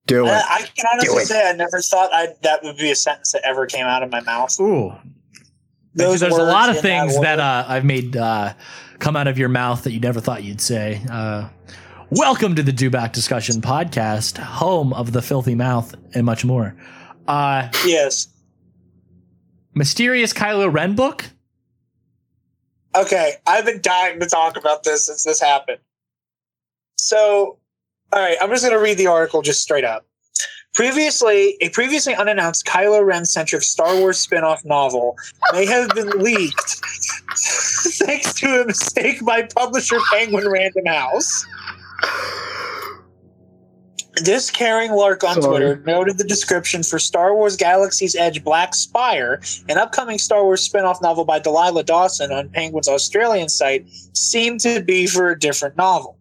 [0.06, 0.30] Do it.
[0.30, 3.42] I, I can honestly say I never thought I that would be a sentence that
[3.44, 4.54] ever came out of my mouth.
[4.60, 4.92] Ooh.
[5.94, 8.52] Those there's a lot of things that that, uh, I've made uh,
[9.00, 11.02] come out of your mouth that you never thought you'd say.
[11.10, 11.48] Uh,
[12.10, 16.76] welcome to the Dewback Discussion podcast, home of the filthy mouth and much more.
[17.26, 18.28] Uh, Yes.
[19.76, 21.26] Mysterious Kylo Ren book.
[22.96, 25.78] Okay, I've been dying to talk about this since this happened.
[26.96, 27.58] So,
[28.12, 30.06] all right, I'm just going to read the article just straight up.
[30.72, 35.16] Previously, a previously unannounced Kylo Ren centric Star Wars spin off novel
[35.52, 36.80] may have been leaked
[37.36, 41.46] thanks to a mistake by publisher Penguin Random House.
[44.22, 45.58] This caring lark on Sorry.
[45.58, 50.62] Twitter noted the description for Star Wars Galaxy's Edge Black Spire, an upcoming Star Wars
[50.62, 55.76] spin-off novel by Delilah Dawson on Penguin's Australian site, seemed to be for a different
[55.76, 56.18] novel.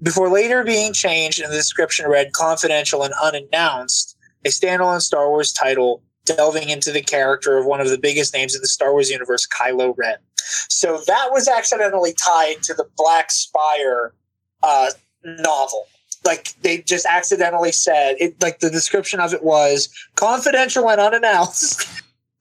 [0.00, 5.52] Before later being changed and the description read confidential and unannounced, a standalone Star Wars
[5.52, 9.10] title delving into the character of one of the biggest names in the Star Wars
[9.10, 10.18] universe, Kylo Ren.
[10.36, 14.12] So that was accidentally tied to the Black Spire
[14.62, 14.90] uh,
[15.24, 15.88] novel.
[16.24, 18.40] Like they just accidentally said it.
[18.42, 21.86] Like the description of it was confidential and unannounced.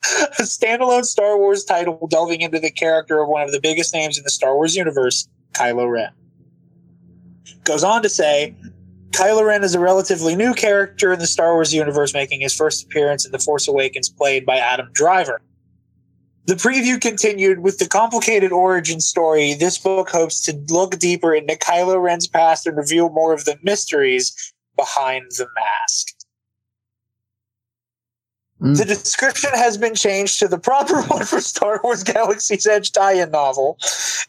[0.39, 4.17] a standalone Star Wars title delving into the character of one of the biggest names
[4.17, 6.11] in the Star Wars universe, Kylo Ren.
[7.63, 8.55] Goes on to say,
[9.11, 12.85] Kylo Ren is a relatively new character in the Star Wars universe, making his first
[12.85, 15.41] appearance in The Force Awakens, played by Adam Driver.
[16.47, 19.53] The preview continued with the complicated origin story.
[19.53, 23.60] This book hopes to look deeper into Kylo Ren's past and reveal more of the
[23.63, 26.07] mysteries behind the mask.
[28.62, 28.77] Mm.
[28.77, 33.29] The description has been changed to the proper one for Star Wars Galaxy's Edge tie-in
[33.29, 33.77] novel,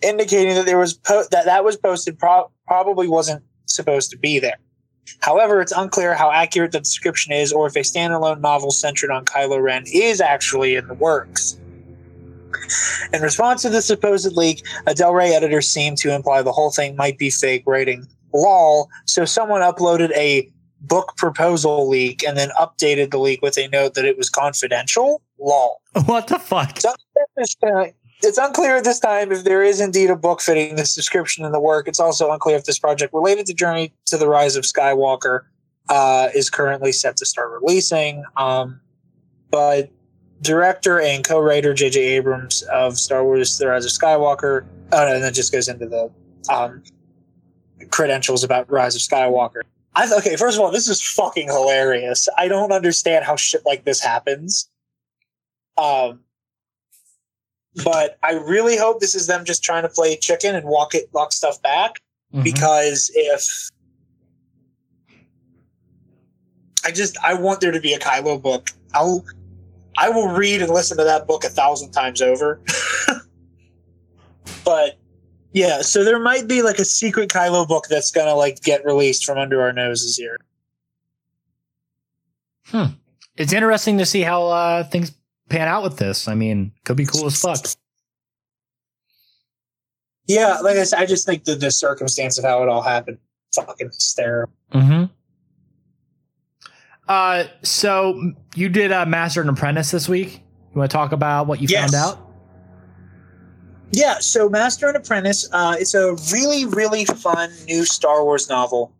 [0.02, 4.40] indicating that there was po- that that was posted pro- probably wasn't supposed to be
[4.40, 4.58] there.
[5.20, 9.24] However, it's unclear how accurate the description is, or if a standalone novel centered on
[9.24, 11.56] Kylo Ren is actually in the works.
[13.12, 16.70] In response to the supposed leak, a Del Rey editor seemed to imply the whole
[16.70, 22.50] thing might be fake, writing "lol." So someone uploaded a book proposal leak and then
[22.58, 25.22] updated the leak with a note that it was confidential.
[25.38, 25.80] Lol.
[26.06, 26.76] What the fuck?
[26.76, 30.40] It's unclear this time- It's unclear at this time if there is indeed a book
[30.40, 31.86] fitting this description in the work.
[31.86, 35.42] It's also unclear if this project related to Journey to the Rise of Skywalker
[35.88, 38.24] uh, is currently set to start releasing.
[38.36, 38.80] Um,
[39.50, 39.90] but
[40.42, 42.00] director and co-writer J.J.
[42.00, 45.86] Abrams of Star Wars: The Rise of Skywalker, oh no, and then just goes into
[45.86, 46.10] the
[46.52, 46.82] um,
[47.90, 49.62] credentials about Rise of Skywalker.
[49.94, 52.28] I th- okay, first of all, this is fucking hilarious.
[52.36, 54.68] I don't understand how shit like this happens.
[55.76, 56.20] Um,
[57.84, 61.08] but I really hope this is them just trying to play chicken and walk it,
[61.12, 61.96] walk stuff back.
[62.34, 62.44] Mhm.
[62.44, 63.70] Because if
[66.84, 68.70] I just, I want there to be a Kylo book.
[68.94, 69.24] I'll,
[69.98, 72.60] I will read and listen to that book a thousand times over.
[74.64, 74.98] but
[75.52, 79.24] yeah, so there might be like a secret Kylo book that's gonna like get released
[79.24, 80.38] from under our noses here.
[82.66, 82.92] Hmm.
[83.36, 85.12] It's interesting to see how uh, things
[85.48, 86.28] pan out with this.
[86.28, 87.66] I mean, could be cool as fuck.
[90.26, 93.18] Yeah, like I said, I just think the, the circumstance of how it all happened,
[93.54, 94.52] fucking hysterical.
[94.72, 95.04] Mm-hmm.
[97.08, 100.42] Uh, so you did a Master and Apprentice this week.
[100.74, 101.90] You want to talk about what you Yes.
[101.90, 102.24] found out?
[103.90, 108.92] Yeah, so Master and Apprentice, uh, it's a really, really fun new Star Wars novel.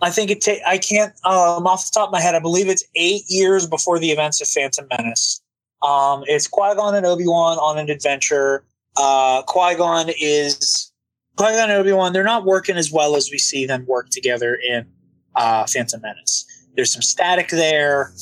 [0.00, 0.40] I think it.
[0.42, 1.12] Ta- I can't.
[1.24, 4.40] Um, off the top of my head, I believe it's eight years before the events
[4.40, 5.40] of Phantom Menace.
[5.82, 8.64] Um, it's Qui Gon and Obi Wan on an adventure.
[8.96, 10.90] Uh, Qui Gon is
[11.36, 12.12] Qui Gon and Obi Wan.
[12.12, 14.86] They're not working as well as we see them work together in
[15.36, 16.46] uh, Phantom Menace.
[16.78, 18.12] There's some static there.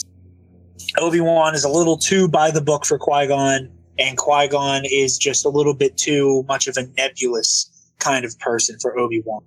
[0.97, 4.87] Obi Wan is a little too by the book for Qui Gon and Qui Gon
[4.87, 9.23] is just a little bit too much of a nebulous kind of person for Obi
[9.27, 9.45] Wan.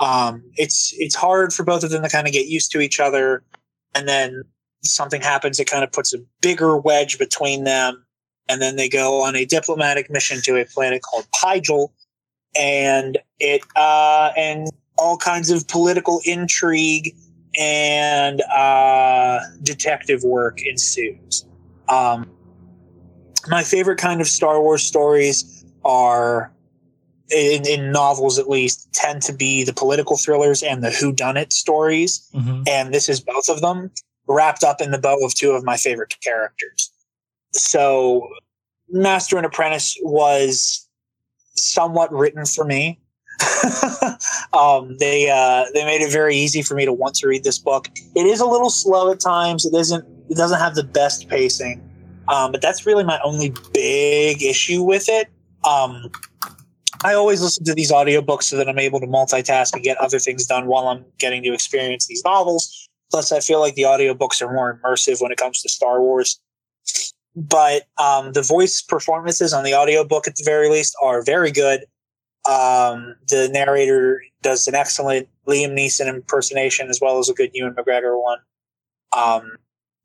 [0.00, 2.98] Um, it's it's hard for both of them to kind of get used to each
[3.00, 3.44] other,
[3.94, 4.44] and then
[4.82, 8.02] something happens that kind of puts a bigger wedge between them.
[8.48, 11.90] And then they go on a diplomatic mission to a planet called Pijal.
[12.58, 17.14] And it, uh, and all kinds of political intrigue
[17.58, 21.46] and uh, detective work ensues.
[21.88, 22.30] Um,
[23.48, 26.52] my favorite kind of Star Wars stories are,
[27.30, 32.28] in, in, novels at least, tend to be the political thrillers and the whodunit stories.
[32.34, 32.62] Mm-hmm.
[32.68, 33.90] And this is both of them
[34.28, 36.90] wrapped up in the bow of two of my favorite characters.
[37.52, 38.28] So,
[38.88, 40.88] Master and Apprentice was
[41.54, 43.01] somewhat written for me.
[44.52, 47.58] um, they uh, they made it very easy for me to want to read this
[47.58, 47.88] book.
[48.14, 49.64] It is a little slow at times.
[49.64, 50.04] It isn't.
[50.30, 51.88] It doesn't have the best pacing.
[52.28, 55.28] Um, but that's really my only big issue with it.
[55.64, 56.10] Um,
[57.04, 60.18] I always listen to these audiobooks so that I'm able to multitask and get other
[60.18, 62.88] things done while I'm getting to experience these novels.
[63.10, 66.40] Plus, I feel like the audiobooks are more immersive when it comes to Star Wars.
[67.34, 71.84] But um, the voice performances on the audiobook, at the very least, are very good.
[72.48, 77.74] Um, the narrator does an excellent Liam Neeson impersonation as well as a good Ewan
[77.74, 78.38] McGregor one.
[79.12, 79.52] Um,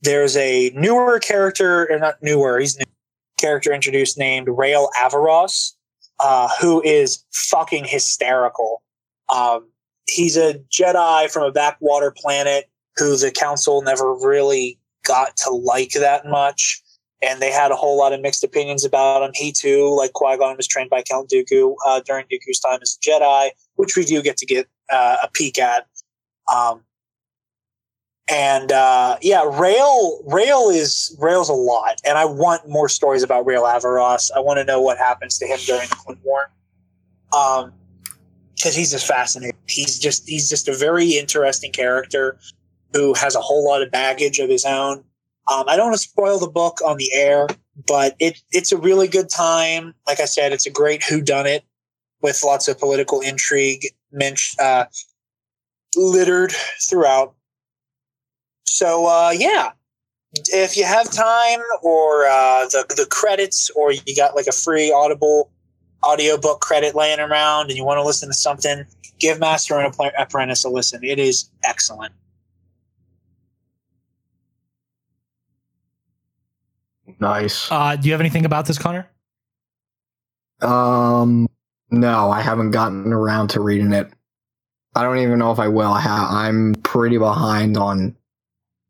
[0.01, 2.85] there's a newer character, or not newer, he's new
[3.37, 5.73] character introduced named Rael Averross,
[6.19, 8.83] uh, who is fucking hysterical.
[9.33, 9.69] Um,
[10.07, 15.91] he's a Jedi from a backwater planet who the council never really got to like
[15.91, 16.81] that much.
[17.21, 19.31] And they had a whole lot of mixed opinions about him.
[19.33, 22.97] He too, like Qui Gon, was trained by Count Dooku uh, during Dooku's time as
[22.97, 25.87] a Jedi, which we do get to get uh, a peek at.
[26.53, 26.83] Um,
[28.29, 33.45] and uh, yeah, Rail Rail is Rail's a lot, and I want more stories about
[33.45, 34.29] Rael Averross.
[34.35, 36.51] I want to know what happens to him during the Clone War,
[37.35, 37.73] um,
[38.55, 39.57] because he's just fascinating.
[39.67, 42.37] He's just he's just a very interesting character
[42.93, 45.05] who has a whole lot of baggage of his own.
[45.51, 47.47] Um, I don't want to spoil the book on the air,
[47.87, 49.93] but it it's a really good time.
[50.07, 51.63] Like I said, it's a great who done it
[52.21, 53.85] with lots of political intrigue
[54.59, 54.85] uh,
[55.95, 56.51] littered
[56.89, 57.35] throughout
[58.77, 59.71] so uh, yeah,
[60.33, 64.91] if you have time or uh, the the credits, or you got like a free
[64.91, 65.51] Audible
[66.05, 68.85] audiobook credit laying around, and you want to listen to something,
[69.17, 71.03] give Master and Apprentice a listen.
[71.03, 72.13] It is excellent.
[77.19, 77.71] Nice.
[77.71, 79.09] Uh, do you have anything about this, Connor?
[80.61, 81.47] Um,
[81.89, 84.11] no, I haven't gotten around to reading it.
[84.95, 85.91] I don't even know if I will.
[85.91, 88.15] I am pretty behind on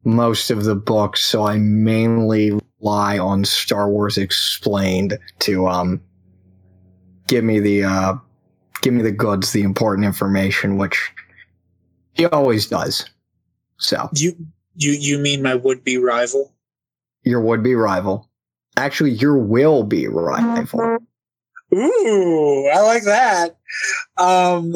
[0.06, 6.02] most of the books, so I mainly rely on Star Wars Explained to um
[7.28, 8.14] give me the uh
[8.82, 11.12] give me the goods, the important information, which
[12.14, 13.10] he always does.
[13.78, 14.34] So you
[14.76, 16.54] you you mean my would be rival?
[17.28, 18.30] Your would be rival.
[18.78, 21.00] Actually, your will be rival.
[21.74, 23.58] Ooh, I like that.
[24.18, 24.74] Um,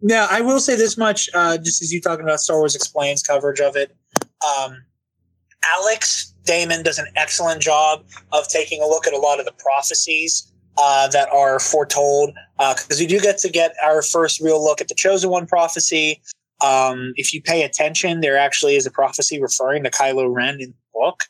[0.00, 3.22] now I will say this much, uh, just as you talking about Star Wars explains
[3.22, 3.94] coverage of it.
[4.22, 4.82] Um,
[5.64, 9.52] Alex Damon does an excellent job of taking a look at a lot of the
[9.52, 14.62] prophecies uh, that are foretold because uh, we do get to get our first real
[14.62, 16.22] look at the chosen one prophecy.
[16.64, 20.70] Um, if you pay attention, there actually is a prophecy referring to Kylo Ren in
[20.70, 21.24] the book,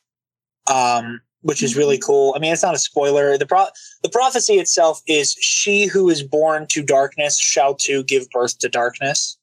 [0.70, 2.32] um, which is really cool.
[2.36, 3.36] I mean, it's not a spoiler.
[3.36, 3.66] The pro-
[4.02, 8.68] the prophecy itself is "She who is born to darkness shall to give birth to
[8.68, 9.36] darkness."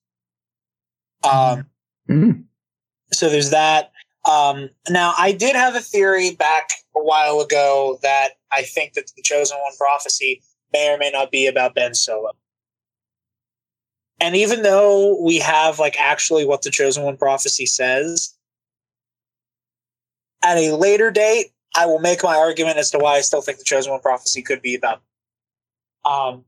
[1.23, 1.65] Um,
[2.09, 2.41] mm-hmm
[3.11, 3.91] so there's that.
[4.29, 9.11] Um, now, I did have a theory back a while ago that I think that
[9.15, 10.41] the Chosen One prophecy
[10.73, 12.31] may or may not be about Ben Solo.
[14.19, 18.33] And even though we have like actually what the Chosen One prophecy says,
[20.43, 23.57] at a later date, I will make my argument as to why I still think
[23.57, 25.01] the Chosen One prophecy could be about.
[26.05, 26.45] Um,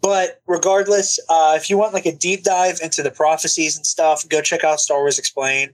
[0.00, 4.28] but regardless, uh, if you want like a deep dive into the prophecies and stuff,
[4.28, 5.72] go check out Star Wars Explained.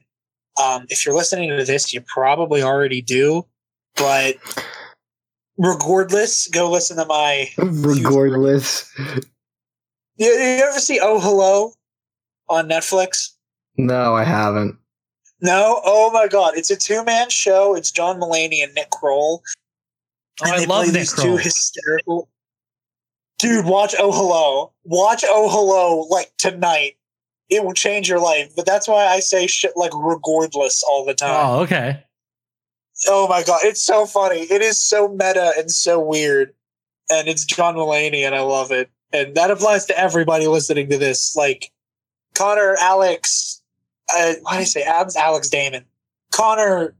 [0.62, 3.46] Um, if you're listening to this, you probably already do.
[3.96, 4.36] But
[5.56, 7.48] regardless, go listen to my.
[7.56, 8.92] Regardless.
[10.16, 11.72] You, you ever see Oh Hello
[12.48, 13.30] on Netflix?
[13.76, 14.76] No, I haven't.
[15.40, 15.80] No?
[15.84, 16.54] Oh my god.
[16.56, 17.74] It's a two man show.
[17.74, 19.42] It's John Mulaney and Nick Kroll.
[20.42, 21.26] Oh, and oh, I love these Kroll.
[21.26, 22.28] two hysterical
[23.38, 24.72] dude, watch Oh Hello.
[24.84, 26.96] Watch Oh Hello like tonight.
[27.48, 28.52] It will change your life.
[28.54, 31.46] But that's why I say shit like regardless all the time.
[31.46, 32.04] Oh, okay.
[33.06, 34.40] Oh my god, it's so funny.
[34.40, 36.52] It is so meta and so weird.
[37.10, 38.90] And it's John Mulaney and I love it.
[39.12, 41.34] And that applies to everybody listening to this.
[41.34, 41.70] Like
[42.34, 43.57] Connor, Alex,
[44.16, 45.16] uh, why did I say Abs?
[45.16, 45.84] Alex Damon.
[46.32, 46.94] Connor,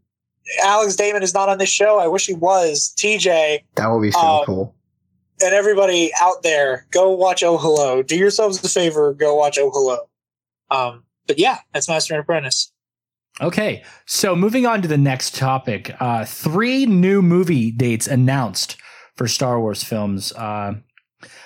[0.65, 1.99] Alex Damon is not on this show.
[1.99, 2.95] I wish he was.
[2.99, 4.75] TJ That would be so Um, cool.
[5.43, 8.03] and everybody out there, go watch Oh Hello.
[8.03, 9.99] Do yourselves a favor, go watch Oh Hello.
[10.71, 12.73] Um, but yeah, that's Master and Apprentice.
[13.41, 15.95] Okay, so moving on to the next topic.
[16.01, 18.77] Uh, three new movie dates announced
[19.15, 20.33] for Star Wars films.
[20.33, 20.75] Uh,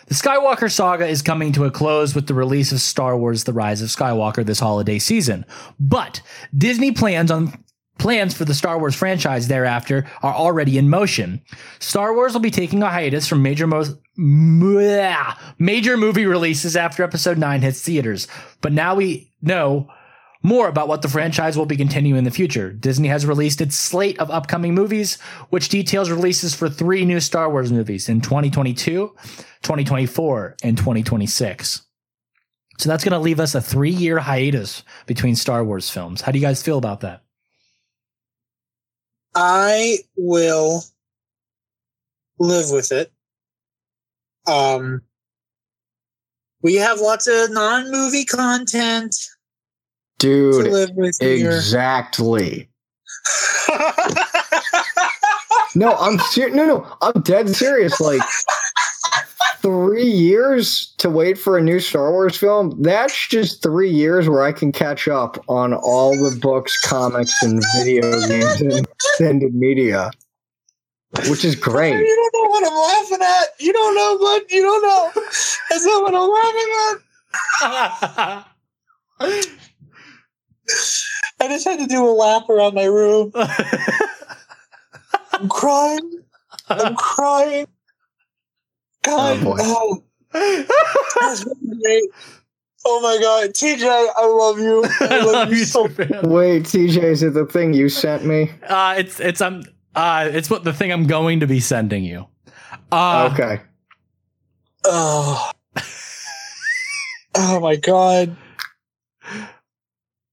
[0.06, 3.52] the Skywalker saga is coming to a close with the release of Star Wars: The
[3.52, 5.44] Rise of Skywalker this holiday season,
[5.78, 6.20] but
[6.56, 7.52] Disney plans on
[7.98, 11.40] plans for the Star Wars franchise thereafter are already in motion.
[11.78, 13.84] Star Wars will be taking a hiatus from major mo-
[15.58, 18.28] major movie releases after Episode Nine hits theaters,
[18.60, 19.88] but now we know
[20.42, 22.72] more about what the franchise will be continuing in the future.
[22.72, 25.20] Disney has released its slate of upcoming movies,
[25.50, 29.14] which details releases for three new Star Wars movies in 2022,
[29.62, 31.82] 2024, and 2026.
[32.78, 36.20] So that's going to leave us a three year hiatus between Star Wars films.
[36.20, 37.22] How do you guys feel about that?
[39.34, 40.82] I will
[42.38, 43.12] live with it.
[44.46, 45.02] Um,
[46.62, 49.31] we have lots of non-movie content to
[50.22, 50.72] Dude,
[51.20, 52.68] exactly.
[55.74, 56.16] No, I'm
[56.54, 57.98] no, no, I'm dead serious.
[58.00, 58.20] Like
[59.60, 62.80] three years to wait for a new Star Wars film.
[62.82, 67.62] That's just three years where I can catch up on all the books, comics, and
[67.78, 70.10] video games and extended media,
[71.28, 71.98] which is great.
[71.98, 73.60] You don't know what I'm laughing at.
[73.60, 75.10] You don't know what you don't know.
[75.70, 76.28] That's not what I'm
[77.62, 78.44] laughing
[79.22, 79.58] at.
[81.42, 83.32] I just had to do a lap around my room.
[83.34, 83.48] I'm
[85.48, 86.22] crying.
[86.68, 87.66] I'm crying.
[89.02, 89.56] God, Oh, boy.
[89.58, 92.04] oh, that's really great.
[92.84, 93.82] Oh my God, TJ,
[94.16, 94.84] I love you.
[95.00, 95.88] I love, you so.
[95.88, 96.06] too.
[96.28, 98.52] Wait, TJ, is it the thing you sent me?
[98.68, 99.64] Uh, it's it's um
[99.96, 102.28] uh it's what the thing I'm going to be sending you.
[102.92, 103.60] Uh, okay.
[104.84, 105.50] Oh,
[107.34, 108.36] oh my God.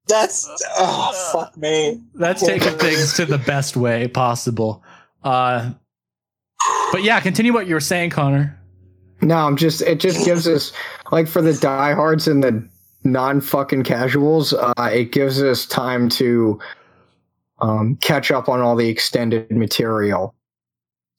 [0.10, 2.02] That's oh fuck me.
[2.16, 4.84] That's taking things to the best way possible.
[5.24, 5.72] Uh,
[6.92, 8.60] but yeah, continue what you were saying, Connor.
[9.22, 10.72] No, I'm just it just gives us
[11.12, 12.68] like for the diehards and the
[13.04, 16.60] non fucking casuals, uh, it gives us time to
[17.60, 20.36] um, catch up on all the extended material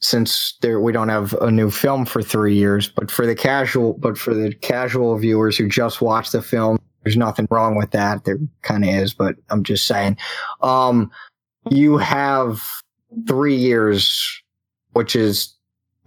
[0.02, 2.88] since there we don't have a new film for three years.
[2.88, 7.16] But for the casual, but for the casual viewers who just watch the film, there's
[7.16, 8.24] nothing wrong with that.
[8.24, 10.16] There kind of is, but I'm just saying,
[10.62, 11.10] um,
[11.70, 12.62] you have
[13.26, 14.42] three years,
[14.92, 15.56] which is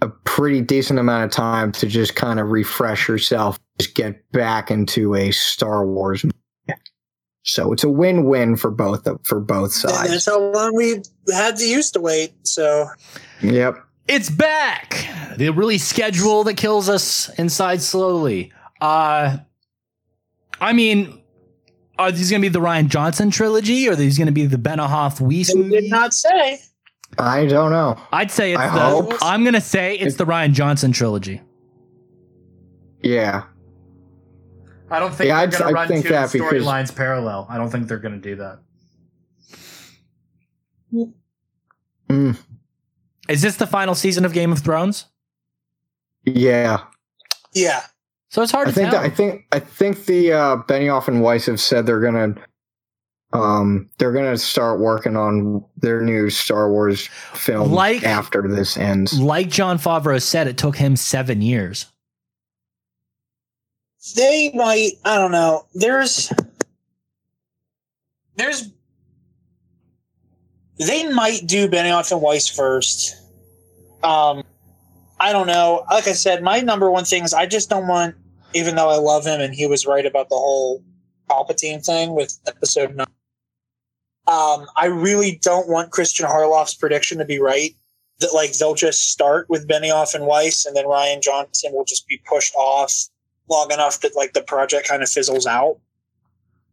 [0.01, 4.69] a pretty decent amount of time to just kind of refresh yourself, just get back
[4.69, 6.23] into a Star Wars.
[6.23, 6.33] movie.
[7.45, 10.09] So it's a win-win for both of, for both sides.
[10.09, 12.33] that's how long we had to used to wait.
[12.43, 12.87] So
[13.41, 13.75] Yep.
[14.07, 15.07] It's back.
[15.37, 18.51] The release schedule that kills us inside slowly.
[18.81, 19.37] Uh,
[20.63, 21.21] I mean,
[21.99, 24.45] are these going to be the Rian Johnson trilogy, or are these going to be
[24.45, 25.81] the Benioff Weiss they movie?
[25.81, 26.61] did not say.
[27.19, 27.97] I don't know.
[28.11, 28.79] I'd say it's I the.
[28.79, 29.13] hope.
[29.21, 31.41] I'm going to say it's the Rian Johnson trilogy.
[33.01, 33.43] Yeah.
[34.89, 37.45] I don't think Yeah, they're going to run think two storylines parallel.
[37.49, 38.59] I don't think they're going to do that.
[42.09, 42.37] Mm,
[43.27, 45.05] Is this the final season of Game of Thrones?
[46.25, 46.83] yeah.
[47.53, 47.81] Yeah.
[48.33, 48.99] So it's hard I to think tell.
[48.99, 52.33] that, I think I think the uh, Benioff and Weiss have said they're gonna
[53.31, 57.05] um they're gonna start working on their new Star Wars
[57.35, 59.19] film Like- after this ends.
[59.19, 61.85] like Jon Favreau said, it took him seven years.
[64.15, 64.93] They might.
[65.05, 65.67] I don't know.
[65.75, 66.33] There's.
[68.35, 68.67] There's.
[70.79, 73.15] They might do Benioff and Weiss first.
[74.03, 74.43] Um,
[75.19, 75.85] I don't know.
[75.91, 78.15] Like I said, my number one thing is I just don't want,
[78.53, 80.83] even though I love him and he was right about the whole
[81.29, 83.07] Palpatine thing with episode nine.
[84.27, 87.75] Um, I really don't want Christian Harloff's prediction to be right.
[88.19, 92.07] That like they'll just start with Benioff and Weiss, and then Rian Johnson will just
[92.07, 92.93] be pushed off
[93.49, 95.79] long enough that like the project kind of fizzles out.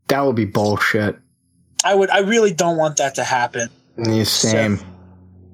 [0.08, 1.16] That would be bullshit.
[1.82, 2.10] I would.
[2.10, 3.68] I really don't want that to happen.
[3.96, 4.78] The same.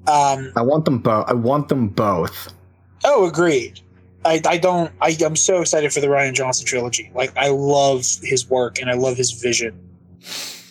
[0.07, 1.25] Um, I want them both.
[1.27, 2.53] I want them both.
[3.05, 3.79] oh, agreed.
[4.27, 4.91] I, I don't.
[5.01, 7.11] I, I'm so excited for the Rian Johnson trilogy.
[7.15, 9.79] Like I love his work and I love his vision.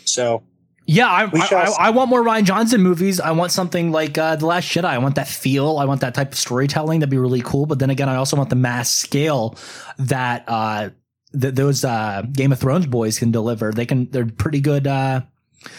[0.04, 0.42] So
[0.86, 1.90] Yeah, I, I, I.
[1.90, 3.18] Want more Rian Johnson movies.
[3.18, 4.84] I want something like uh, The Last Jedi.
[4.84, 5.78] I want that feel.
[5.78, 7.00] I want that type of storytelling.
[7.00, 7.66] That'd be really cool.
[7.66, 9.58] But then again, I also want the mass scale
[9.98, 10.90] that uh,
[11.32, 13.72] th- those uh, Game of Thrones boys can deliver.
[13.72, 14.10] They can.
[14.10, 14.86] They're pretty good.
[14.86, 15.22] Uh,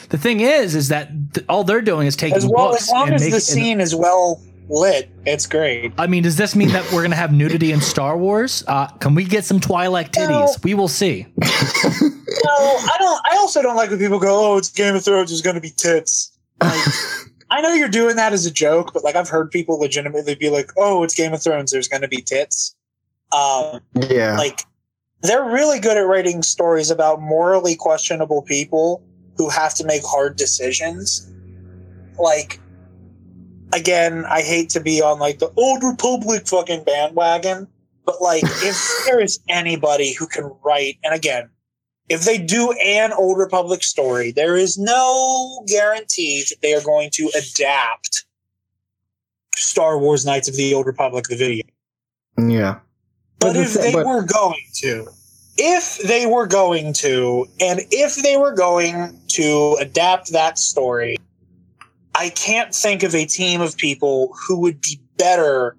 [0.09, 2.89] the thing is, is that th- all they're doing is taking As well, books as
[2.89, 5.93] long and as the scene is well lit, it's great.
[5.97, 8.63] I mean, does this mean that we're gonna have nudity in Star Wars?
[8.67, 10.29] Uh, can we get some Twilight titties?
[10.29, 10.55] No.
[10.63, 11.27] We will see.
[12.43, 13.21] No, I don't.
[13.31, 15.31] I also don't like when people go, "Oh, it's Game of Thrones.
[15.31, 16.79] It's going to be tits." Like,
[17.49, 20.49] I know you're doing that as a joke, but like I've heard people legitimately be
[20.49, 21.71] like, "Oh, it's Game of Thrones.
[21.71, 22.75] There's going to be tits."
[23.35, 24.37] Um, Yeah.
[24.37, 24.61] like
[25.23, 29.03] they're really good at writing stories about morally questionable people
[29.35, 31.29] who have to make hard decisions.
[32.19, 32.59] Like,
[33.77, 37.67] again, I hate to be on like the old Republic fucking bandwagon,
[38.05, 41.49] but like, if there is anybody who can write, and again,
[42.09, 47.09] if they do an old Republic story, there is no guarantee that they are going
[47.13, 48.25] to adapt
[49.55, 51.63] Star Wars Knights of the Old Republic, the video.
[52.37, 52.79] yeah.
[53.39, 55.07] But, the if they but- were going to,
[55.57, 61.17] if they were going to, and if they were going to adapt that story,
[62.17, 65.77] I can't think of a team of people who would be better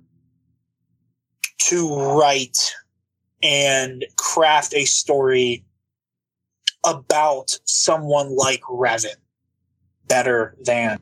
[1.63, 2.73] to write
[3.43, 5.65] and craft a story
[6.87, 9.17] about someone like Revan
[10.07, 11.01] better than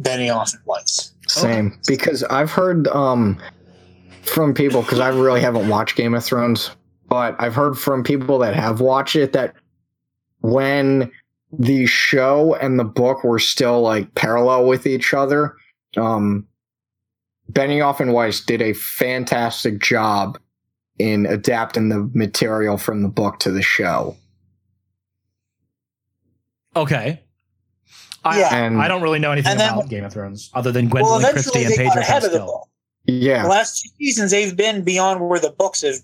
[0.00, 1.12] Benioff and Weiss.
[1.28, 1.78] Same.
[1.86, 3.38] Because I've heard um
[4.22, 6.70] from people because I really haven't watched Game of Thrones,
[7.08, 9.54] but I've heard from people that have watched it that
[10.40, 11.12] when
[11.52, 15.54] the show and the book were still like parallel with each other,
[15.96, 16.46] um
[17.52, 20.38] Benioff and Weiss did a fantastic job
[20.98, 24.16] in adapting the material from the book to the show.
[26.74, 27.22] Okay.
[28.24, 28.54] I, Yeah.
[28.56, 31.30] And I don't really know anything then- about Game of Thrones other than Well, Gwendoline
[31.30, 32.46] eventually Christie and they got Pedro ahead of the Pascal.
[32.46, 32.70] ball.
[33.06, 35.94] yeah, The last two seasons, they've been beyond where the books have.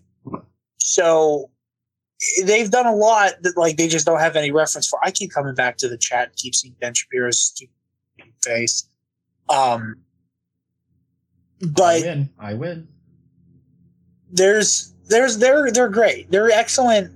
[0.79, 1.51] So
[2.45, 4.99] they've done a lot that like they just don't have any reference for.
[5.05, 7.75] I keep coming back to the chat, and keep seeing Ben Shapiro's stupid
[8.43, 8.89] face.
[9.49, 9.97] Um,
[11.61, 12.31] but I but win.
[12.39, 12.89] I win.
[14.31, 16.31] there's there's they're they're great.
[16.31, 17.13] They're excellent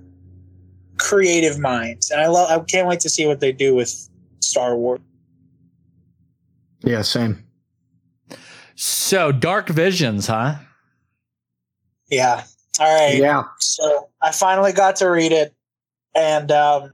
[0.97, 2.49] creative minds, and I love.
[2.49, 4.99] I can't wait to see what they do with Star Wars.
[6.83, 7.43] yeah, same.
[8.75, 10.55] So Dark Visions, huh?
[12.09, 12.43] Yeah.
[12.79, 13.17] All right.
[13.17, 13.43] Yeah.
[13.59, 15.53] So I finally got to read it,
[16.15, 16.93] and um,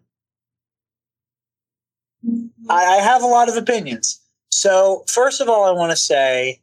[2.69, 4.21] I, I have a lot of opinions.
[4.49, 6.61] So first of all, I want to say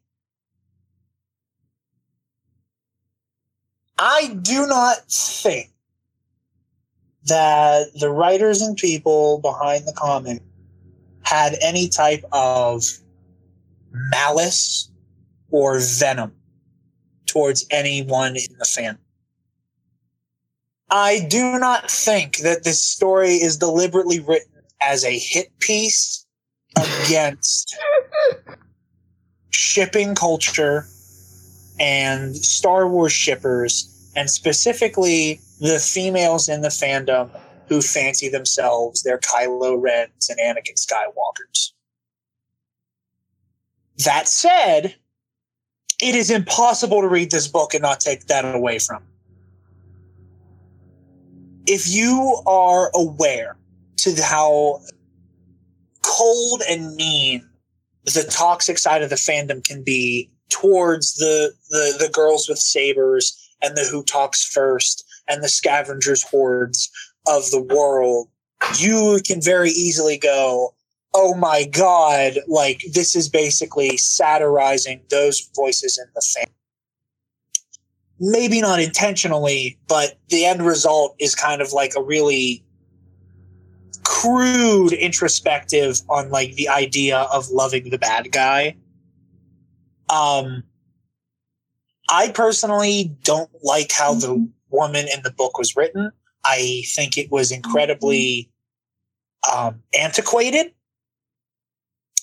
[3.98, 5.70] I do not think
[7.24, 10.40] that the writers and people behind the comic
[11.22, 12.82] had any type of
[13.92, 14.90] malice
[15.50, 16.32] or venom
[17.30, 18.98] towards anyone in the fan.
[20.90, 26.26] I do not think that this story is deliberately written as a hit piece
[26.76, 27.76] against
[29.50, 30.86] shipping culture
[31.78, 37.30] and Star Wars shippers, and specifically the females in the fandom
[37.68, 41.72] who fancy themselves their Kylo Rens and Anakin Skywalkers.
[44.04, 44.96] That said,
[46.03, 49.03] it is impossible to read this book and not take that away from.
[51.66, 53.57] If you are aware
[53.98, 54.80] to how
[56.03, 57.46] cold and mean
[58.05, 63.36] the toxic side of the fandom can be towards the the, the girls with sabers
[63.62, 66.90] and the who talks first and the scavengers hordes
[67.26, 68.28] of the world,
[68.78, 70.74] you can very easily go,
[71.14, 76.46] oh my god, like this is basically satirizing those voices in the fan.
[78.20, 82.64] Maybe not intentionally, but the end result is kind of like a really
[84.02, 88.76] crude introspective on like the idea of loving the bad guy.
[90.08, 90.64] Um
[92.11, 96.11] I personally don't like how the woman in the book was written.
[96.44, 98.50] I think it was incredibly
[99.54, 100.72] um, antiquated.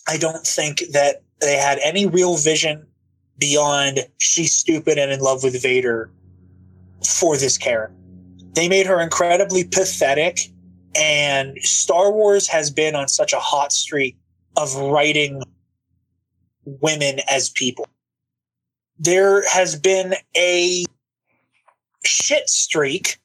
[0.07, 2.87] I don't think that they had any real vision
[3.37, 6.11] beyond she's stupid and in love with Vader
[7.05, 7.95] for this character.
[8.53, 10.39] They made her incredibly pathetic,
[10.95, 14.17] and Star Wars has been on such a hot streak
[14.55, 15.43] of writing
[16.65, 17.87] women as people.
[18.97, 20.85] There has been a
[22.03, 23.19] shit streak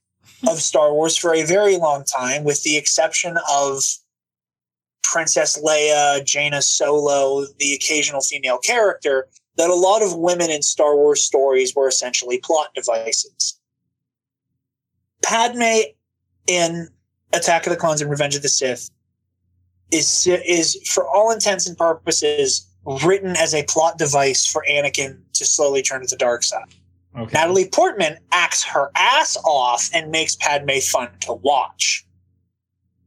[0.47, 3.83] of Star Wars for a very long time, with the exception of
[5.13, 10.97] Princess Leia, Jaina Solo, the occasional female character, that a lot of women in Star
[10.97, 13.61] Wars stories were essentially plot devices.
[15.23, 15.83] Padme
[16.47, 16.89] in
[17.35, 18.91] Attack of the Clones and Revenge of the Sith
[19.91, 22.67] is is for all intents and purposes
[23.05, 26.75] written as a plot device for Anakin to slowly turn to the dark side.
[27.19, 27.31] Okay.
[27.35, 32.07] Natalie Portman acts her ass off and makes Padme fun to watch,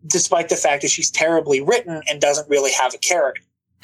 [0.07, 3.41] despite the fact that she's terribly written and doesn't really have a character.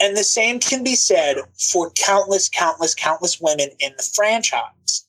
[0.00, 1.36] and the same can be said
[1.72, 5.06] for countless, countless, countless women in the franchise.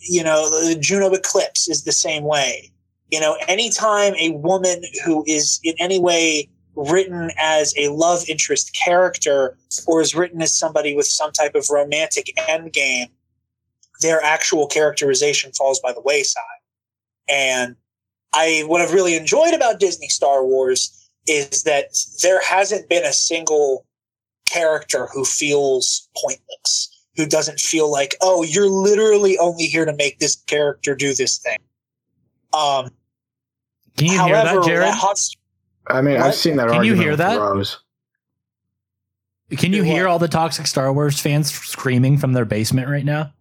[0.00, 2.70] You know, the Juno Eclipse is the same way.
[3.10, 8.76] You know, anytime a woman who is in any way written as a love interest
[8.84, 13.08] character or is written as somebody with some type of romantic endgame,
[14.00, 16.42] their actual characterization falls by the wayside.
[17.28, 17.76] And
[18.34, 21.86] I what I've really enjoyed about Disney Star Wars is that
[22.22, 23.86] there hasn't been a single
[24.48, 30.18] character who feels pointless, who doesn't feel like, oh, you're literally only here to make
[30.18, 31.58] this character do this thing.
[32.52, 32.90] Um,
[33.96, 34.88] Can you however, hear that, Jared?
[34.88, 35.18] that hot,
[35.86, 36.26] I mean, What?
[36.26, 36.68] I've seen that.
[36.68, 36.88] Already.
[36.88, 37.38] Can you hear that?
[37.38, 37.78] Rose.
[39.50, 43.32] Can you hear all the toxic Star Wars fans screaming from their basement right now?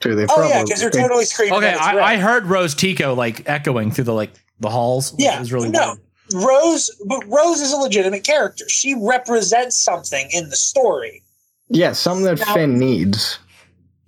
[0.00, 1.58] Dude, they oh probably, yeah, because they're they- totally screaming.
[1.58, 2.04] Okay, I, red.
[2.04, 5.14] I heard Rose Tico like echoing through the like the halls.
[5.18, 5.96] Yeah, it was really no.
[6.32, 6.44] weird.
[6.46, 8.68] Rose, but Rose is a legitimate character.
[8.68, 11.22] She represents something in the story,
[11.68, 13.38] yeah, something that Now- Finn needs.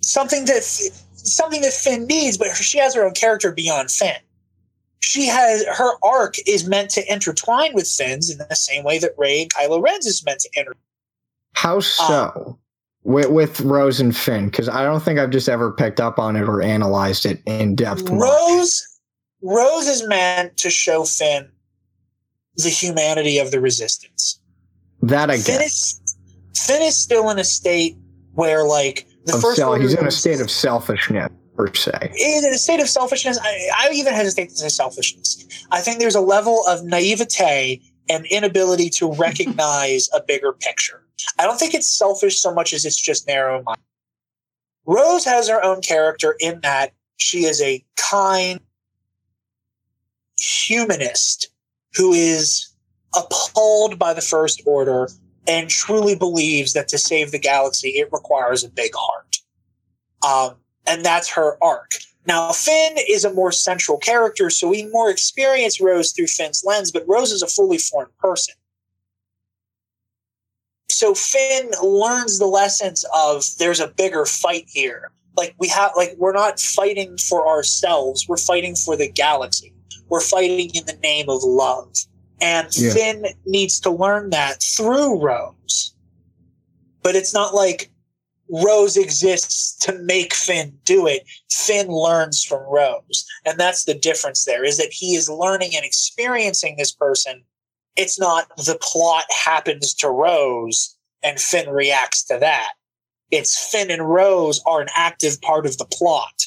[0.02, 0.62] something that
[1.14, 4.16] something that Finn needs, but she has her own character beyond Finn.
[5.00, 9.12] She has her arc is meant to intertwine with Finn's in the same way that
[9.16, 10.72] Rey and Kylo Ren's is meant to inter.
[11.52, 12.32] How so?
[12.34, 12.58] Um,
[13.06, 16.34] with, with Rose and Finn, because I don't think I've just ever picked up on
[16.34, 18.10] it or analyzed it in depth.
[18.10, 18.20] much.
[18.20, 19.00] Rose,
[19.42, 21.48] Rose is meant to show Finn
[22.56, 24.40] the humanity of the Resistance.
[25.02, 26.00] that I Finn guess.
[26.02, 26.16] is,
[26.66, 27.96] Finn is still in a state
[28.32, 32.12] where, like, the Of first he's in a state of selfishness, per se.
[32.18, 33.38] in a state of selfishness.
[33.40, 35.46] I, I even hesitate to say selfishness.
[35.70, 41.02] I think there's a level of naivete and inability to recognize a bigger picture.
[41.38, 43.82] I don't think it's selfish so much as it's just narrow minded.
[44.84, 48.60] Rose has her own character in that she is a kind
[50.38, 51.48] humanist
[51.96, 52.68] who is
[53.14, 55.08] appalled by the First Order
[55.48, 59.38] and truly believes that to save the galaxy, it requires a big heart.
[60.26, 61.92] Um, and that's her arc.
[62.26, 66.90] Now, Finn is a more central character, so we more experience Rose through Finn's lens,
[66.90, 68.54] but Rose is a fully formed person.
[70.90, 75.12] So Finn learns the lessons of there's a bigger fight here.
[75.36, 79.74] Like we have, like we're not fighting for ourselves; we're fighting for the galaxy.
[80.08, 81.92] We're fighting in the name of love,
[82.40, 82.94] and Yeah.
[82.94, 85.94] Finn needs to learn that through Rose.
[87.02, 87.90] But it's not like
[88.48, 91.24] Rose exists to make Finn do it.
[91.50, 93.26] Finn learns from Rose.
[93.44, 97.42] And that's the difference there is that he is learning and experiencing this person.
[97.96, 102.70] It's not the plot happens to Rose and Finn reacts to that.
[103.30, 106.46] It's Finn and Rose are an active part of the plot.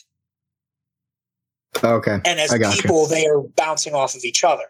[1.83, 2.19] Okay.
[2.25, 2.81] And as got you.
[2.81, 4.63] people, they are bouncing off of each other.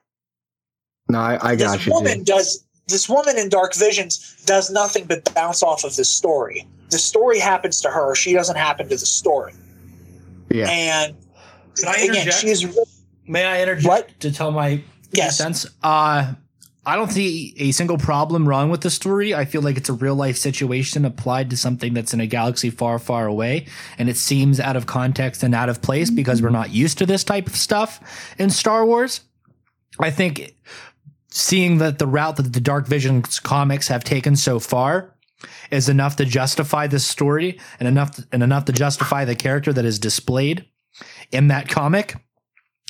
[1.10, 1.94] No, I, I got this you.
[1.94, 2.28] woman dude.
[2.28, 6.68] does this woman in Dark Visions does nothing but bounce off of the story.
[6.90, 8.16] The story happens to her.
[8.16, 9.54] She doesn't happen to the story.
[10.50, 10.68] Yeah.
[10.70, 11.16] And
[11.78, 12.38] Can I again, interject?
[12.38, 12.80] she is
[13.28, 14.20] May I interject What?
[14.22, 14.82] to tell my
[15.12, 15.38] Yes.
[15.38, 15.66] sense?
[15.84, 16.34] Uh,
[16.86, 19.36] I don't see a single problem wrong with the story.
[19.36, 22.72] I feel like it's a real life situation applied to something that's in a galaxy
[22.72, 23.68] far, far away,
[24.00, 27.06] and it seems out of context and out of place because we're not used to
[27.06, 28.00] this type of stuff
[28.40, 29.22] in Star Wars.
[30.00, 30.56] I think
[31.30, 35.14] seeing that the route that the Dark Visions comics have taken so far
[35.72, 39.86] is enough to justify this story and enough and enough to justify the character that
[39.86, 40.66] is displayed
[41.32, 42.16] in that comic.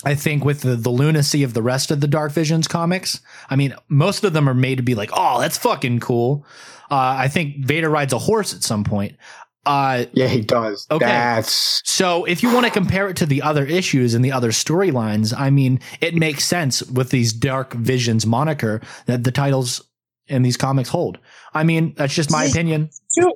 [0.06, 3.20] I think with the, the lunacy of the rest of the Dark Visions comics,
[3.50, 6.46] I mean, most of them are made to be like, oh, that's fucking cool.
[6.90, 9.18] Uh, I think Vader rides a horse at some point.
[9.66, 10.88] Uh, Yeah, he does.
[10.90, 11.06] Okay.
[11.06, 14.52] That's so if you want to compare it to the other issues and the other
[14.52, 19.84] storylines, I mean, it makes sense with these Dark Visions moniker that the titles
[20.28, 21.20] in these comics hold.
[21.54, 22.90] I mean, that's just my opinion.
[23.16, 23.34] to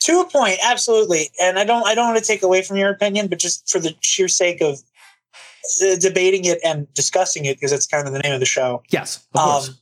[0.00, 1.30] to a point, absolutely.
[1.40, 3.78] And I don't I don't want to take away from your opinion, but just for
[3.78, 4.78] the sheer sake of
[5.82, 8.82] uh, debating it and discussing it, because it's kind of the name of the show.
[8.90, 9.74] Yes, of Um.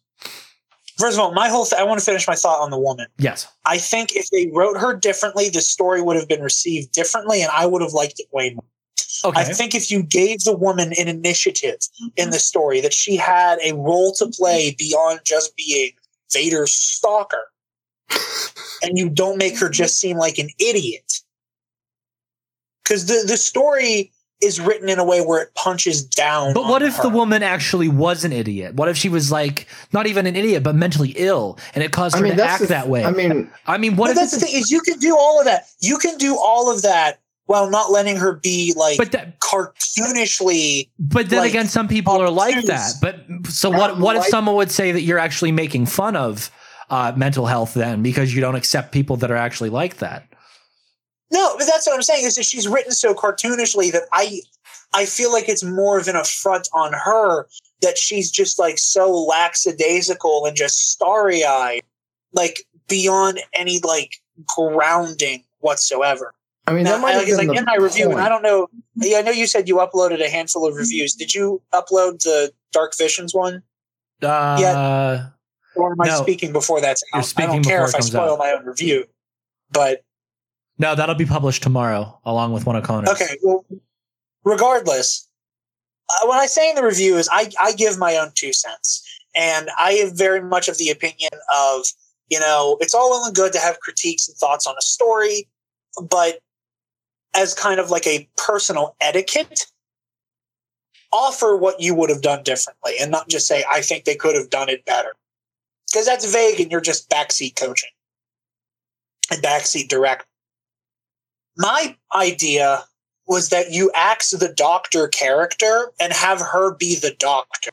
[0.98, 3.06] First of all, my whole th- I want to finish my thought on the woman.
[3.18, 3.46] Yes.
[3.64, 7.52] I think if they wrote her differently, the story would have been received differently, and
[7.54, 8.64] I would have liked it way more.
[9.24, 9.40] Okay.
[9.40, 11.78] I think if you gave the woman an initiative
[12.16, 15.92] in the story, that she had a role to play beyond just being
[16.32, 17.44] Vader's stalker,
[18.82, 21.20] and you don't make her just seem like an idiot.
[22.84, 26.54] because the the story is written in a way where it punches down.
[26.54, 28.74] But what on if the woman actually was an idiot?
[28.76, 32.14] What if she was like not even an idiot, but mentally ill, and it caused
[32.16, 33.04] I her mean, to act the, that way?
[33.04, 35.40] I mean, I mean, what But if that's the thing is you can do all
[35.40, 35.66] of that.
[35.80, 40.90] You can do all of that while not letting her be like but that, cartoonishly.
[40.98, 42.92] but then like, again, some people are like that.
[43.00, 43.98] But so what?
[43.98, 46.50] What if Like- someone would say that you're actually making fun of
[46.90, 50.28] uh, mental health then because you don't accept people that are actually like that?
[51.32, 54.40] No, but that's what I'm saying is that she's written so cartoonishly that I
[54.92, 57.46] I feel like it's more of an affront on her
[57.80, 61.80] that she's just like so lackadaisical and just starry eyed,
[62.32, 64.16] like beyond any like
[64.54, 66.34] grounding whatsoever.
[66.68, 68.20] I mean, Now, that might I, have been like in my review, and.
[68.20, 68.68] I don't know.
[68.96, 71.14] Yeah, I know you said you uploaded a handful of reviews.
[71.14, 73.62] Did you upload the Dark Visions one,
[74.22, 75.28] Uh,
[75.76, 76.22] or am I No.
[76.22, 77.34] speaking before that's You're out?
[77.36, 78.38] I don't care if I spoil out.
[78.38, 79.04] my own review,
[79.70, 80.02] but
[80.78, 83.10] no, that'll be published tomorrow along with one of Connor's.
[83.10, 83.38] Okay.
[83.42, 83.64] Well,
[84.44, 85.28] regardless,
[86.10, 89.04] uh, what I say in the review is I, I give my own two cents.
[89.36, 91.84] And I am very much of the opinion of,
[92.28, 95.48] you know, it's all well and good to have critiques and thoughts on a story,
[96.10, 96.40] but
[97.34, 99.66] as kind of like a personal etiquette,
[101.12, 104.34] offer what you would have done differently and not just say, I think they could
[104.34, 105.14] have done it better.
[105.86, 107.90] Because that's vague and you're just backseat coaching
[109.30, 110.26] and backseat direct
[111.58, 112.84] my idea
[113.26, 117.70] was that you axe the doctor character and have her be the doctor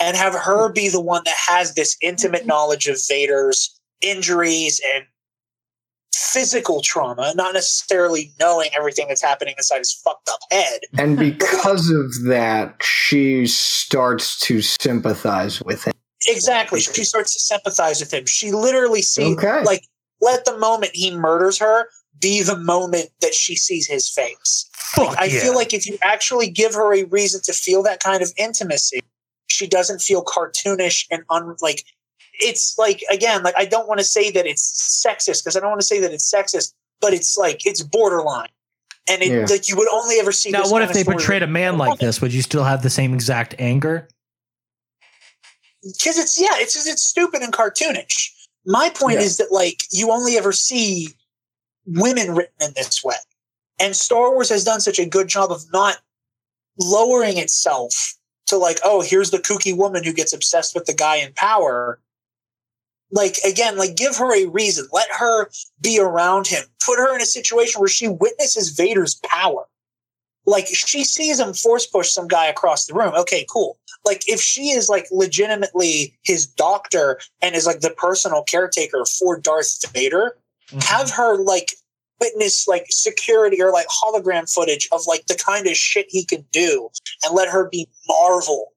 [0.00, 5.04] and have her be the one that has this intimate knowledge of Vader's injuries and
[6.14, 10.80] physical trauma, not necessarily knowing everything that's happening inside his fucked up head.
[10.98, 15.92] and because of that, she starts to sympathize with him.
[16.26, 16.80] Exactly.
[16.80, 18.26] She starts to sympathize with him.
[18.26, 19.62] She literally sees, Okay.
[19.64, 19.84] like,
[20.20, 21.88] let the moment he murders her
[22.20, 24.70] be the moment that she sees his face.
[24.72, 25.40] Fuck I yeah.
[25.40, 29.00] feel like if you actually give her a reason to feel that kind of intimacy,
[29.48, 31.84] she doesn't feel cartoonish and un like
[32.40, 35.70] it's like again, like I don't want to say that it's sexist because I don't
[35.70, 38.48] want to say that it's sexist, but it's like it's borderline.
[39.08, 39.46] And it Yeah.
[39.46, 41.98] like you would only ever see now, this what if they portrayed a man like
[41.98, 42.20] this?
[42.20, 44.08] Would you still have the same exact anger?
[45.84, 48.30] because it's yeah, it's it's stupid and cartoonish.
[48.66, 49.26] My point Yeah.
[49.26, 51.08] is that like you only ever see
[51.86, 53.16] women written in this way,
[53.78, 55.98] and Star Wars has done such a good job of not
[56.78, 58.14] lowering itself
[58.46, 62.00] to like, oh, here's the kooky woman who gets obsessed with the guy in power.
[63.10, 64.88] Like again, like give her a reason.
[64.92, 65.48] Let her
[65.80, 66.64] be around him.
[66.84, 69.64] Put her in a situation where she witnesses Vader's power.
[70.46, 73.14] Like she sees him force push some guy across the room.
[73.14, 78.42] Okay, cool like if she is like legitimately his doctor and is like the personal
[78.42, 80.36] caretaker for Darth Vader,
[80.68, 80.78] mm-hmm.
[80.80, 81.74] have her like
[82.20, 86.44] witness like security or like hologram footage of like the kind of shit he can
[86.52, 86.88] do
[87.24, 88.72] and let her be marvel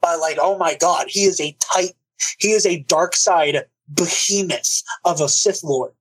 [0.00, 1.92] by like, oh my god, he is a tight
[2.38, 5.92] he is a dark side behemoth of a Sith Lord.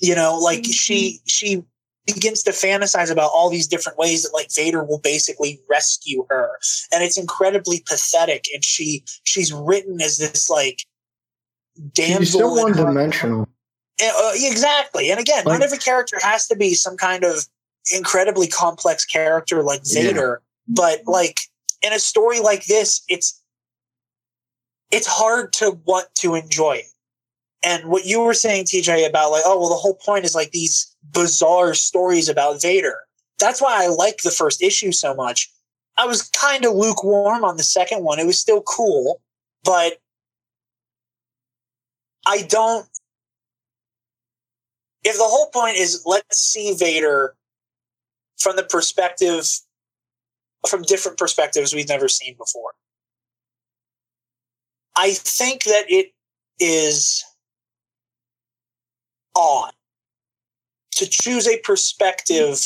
[0.00, 1.62] You know, like she she
[2.06, 6.58] begins to fantasize about all these different ways that like Vader will basically rescue her.
[6.92, 8.46] And it's incredibly pathetic.
[8.52, 10.80] And she she's written as this like
[11.92, 12.18] damsel.
[12.20, 13.48] She's still one dimensional.
[14.02, 15.10] uh, exactly.
[15.10, 17.46] And again, Like- not every character has to be some kind of
[17.92, 20.02] incredibly complex character like Yeah.
[20.02, 21.40] Vader, but like
[21.82, 23.40] in a story like this, it's
[24.92, 26.86] it's hard to want to enjoy it.
[27.64, 30.50] And what you were saying, TJ, about like, oh well, the whole point is like
[30.50, 32.98] these bizarre stories about Vader.
[33.38, 35.50] That's why I like the first issue so much.
[35.96, 38.18] I was kind of lukewarm on the second one.
[38.18, 39.20] It was still cool,
[39.64, 39.98] but
[42.26, 42.86] I don't
[45.04, 47.34] if the whole point is let's see Vader
[48.38, 49.48] from the perspective
[50.68, 52.72] from different perspectives we've never seen before.
[54.96, 56.12] I think that it
[56.58, 57.24] is
[59.34, 59.72] odd
[60.92, 62.58] to choose a perspective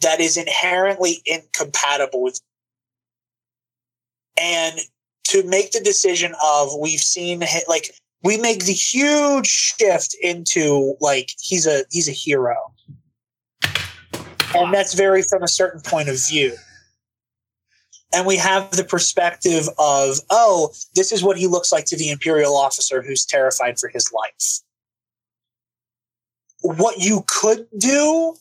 [0.00, 2.40] that is inherently incompatible with
[4.40, 4.78] and
[5.24, 7.90] to make the decision of we've seen like
[8.22, 12.56] we make the huge shift into like he's a he's a hero.
[14.54, 16.56] And that's very from a certain point of view
[18.12, 22.10] and we have the perspective of oh this is what he looks like to the
[22.10, 24.60] imperial officer who's terrified for his life
[26.62, 28.34] what you could do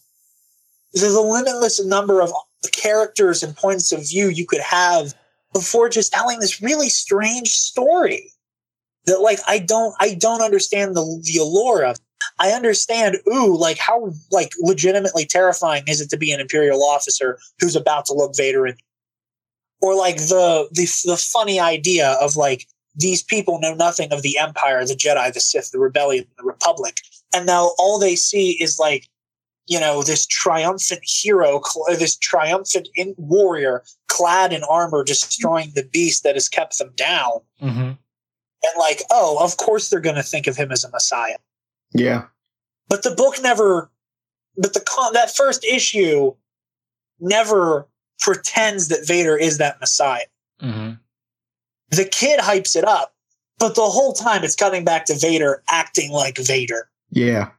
[0.93, 2.32] there's a limitless number of
[2.72, 5.13] characters and points of view you could have
[5.53, 8.32] before just telling this really strange story
[9.05, 11.97] that like I don't I don't understand the the allure of.
[12.39, 17.39] I understand, ooh, like how like legitimately terrifying is it to be an Imperial officer
[17.59, 18.76] who's about to look Vader in
[19.82, 24.38] or like the the the funny idea of like these people know nothing of the
[24.38, 26.97] Empire, the Jedi, the Sith, the Rebellion, the Republic,
[27.34, 29.07] and now all they see is like
[29.67, 33.84] you know this triumphant hero, this triumphant in- warrior
[34.17, 37.39] clad in armor, destroying the beast that has kept them down.
[37.61, 37.91] Mm-hmm.
[38.63, 41.38] And like, oh, of course they're going to think of him as a messiah.
[41.93, 42.25] Yeah.
[42.89, 43.91] But the book never,
[44.57, 46.34] but the con, that first issue
[47.19, 47.88] never
[48.20, 50.26] pretends that Vader is that messiah.
[50.61, 50.93] Mm-hmm.
[51.91, 53.13] The kid hypes it up,
[53.59, 56.89] but the whole time it's cutting back to Vader acting like Vader.
[57.11, 57.51] Yeah.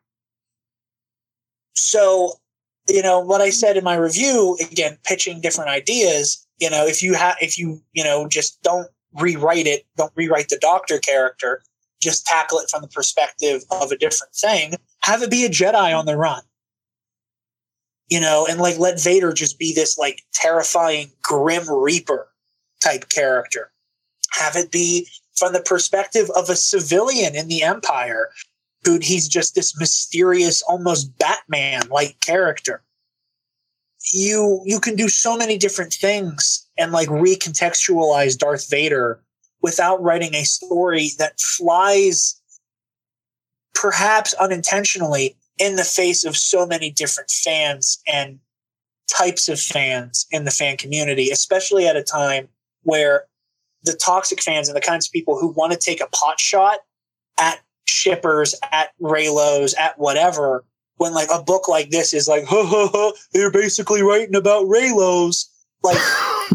[1.74, 2.34] So,
[2.88, 7.02] you know, what I said in my review, again, pitching different ideas, you know, if
[7.02, 11.62] you have, if you, you know, just don't rewrite it, don't rewrite the doctor character,
[12.00, 15.96] just tackle it from the perspective of a different thing, have it be a Jedi
[15.96, 16.42] on the run.
[18.08, 22.28] You know, and like let Vader just be this like terrifying Grim Reaper
[22.80, 23.70] type character.
[24.32, 28.30] Have it be from the perspective of a civilian in the Empire
[28.84, 32.82] who he's just this mysterious, almost Batman like character.
[34.12, 39.20] You you can do so many different things and like recontextualize Darth Vader
[39.60, 42.40] without writing a story that flies
[43.74, 48.38] perhaps unintentionally in the face of so many different fans and
[49.08, 52.48] types of fans in the fan community, especially at a time
[52.82, 53.24] where
[53.82, 56.78] the toxic fans and the kinds of people who want to take a pot shot
[57.38, 60.64] at shippers, at Reylos, at whatever,
[60.96, 64.66] when like a book like this is like, ha ha ha, they're basically writing about
[64.66, 65.46] Reylos.
[65.82, 65.98] Like,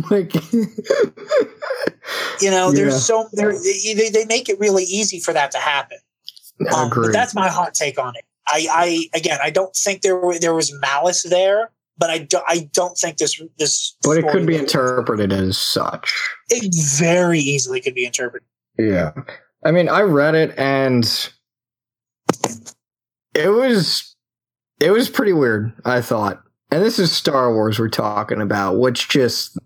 [0.12, 0.34] like
[2.41, 2.99] you know, there's Yeah.
[2.99, 5.97] so they, they make it really easy for that to happen.
[6.74, 8.26] Um, that's my hot take on it.
[8.47, 12.43] I, I again, I don't think there were, there was malice there, but I don't
[12.47, 13.95] I don't think this this.
[14.03, 16.13] But it could be interpreted as such.
[16.49, 18.47] It very easily could be interpreted.
[18.77, 19.11] Yeah.
[19.65, 21.05] I mean, I read it and
[23.33, 24.15] it was
[24.79, 26.41] it was pretty weird, I thought.
[26.71, 29.57] And this is Star Wars we're talking about, which just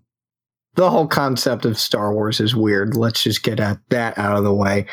[0.75, 2.95] the whole concept of Star Wars is weird.
[2.95, 4.85] Let's just get at that out of the way.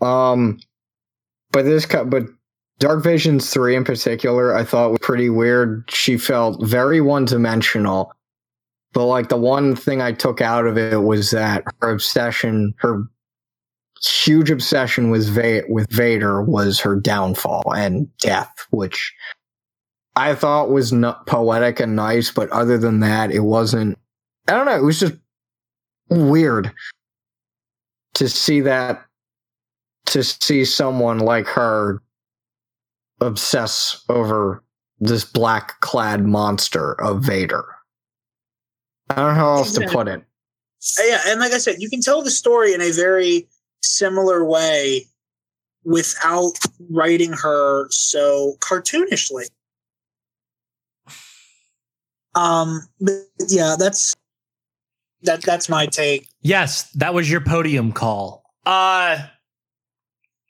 [0.00, 0.58] Um
[1.52, 2.24] but this but
[2.78, 5.84] Dark Visions 3 in particular, I thought was pretty weird.
[5.90, 8.12] She felt very one-dimensional.
[8.92, 13.02] But like the one thing I took out of it was that her obsession, her
[14.02, 19.14] huge obsession with Va- with Vader was her downfall and death, which
[20.16, 22.30] I thought was not poetic and nice.
[22.30, 23.98] But other than that, it wasn't.
[24.48, 24.76] I don't know.
[24.76, 25.14] It was just
[26.08, 26.72] weird
[28.14, 29.02] to see that.
[30.06, 32.00] To see someone like her
[33.20, 34.62] obsess over
[34.98, 37.64] this black clad monster of Vader.
[39.10, 40.22] I don't know how else to put it.
[40.98, 43.48] Yeah, and like I said, you can tell the story in a very
[43.82, 45.06] similar way
[45.84, 46.58] without
[46.90, 49.46] writing her so cartoonishly.
[52.34, 53.14] Um, but
[53.48, 54.14] yeah, that's
[55.22, 55.42] that.
[55.42, 56.28] That's my take.
[56.42, 58.44] Yes, that was your podium call.
[58.64, 59.18] Uh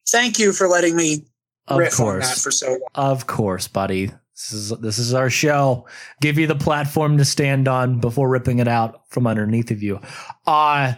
[0.09, 1.25] Thank you for letting me
[1.69, 2.43] of riff on that course.
[2.43, 2.81] for so long.
[2.95, 4.07] Of course, buddy.
[4.35, 5.87] This is this is our show.
[6.21, 10.01] Give you the platform to stand on before ripping it out from underneath of you.
[10.47, 10.95] Uh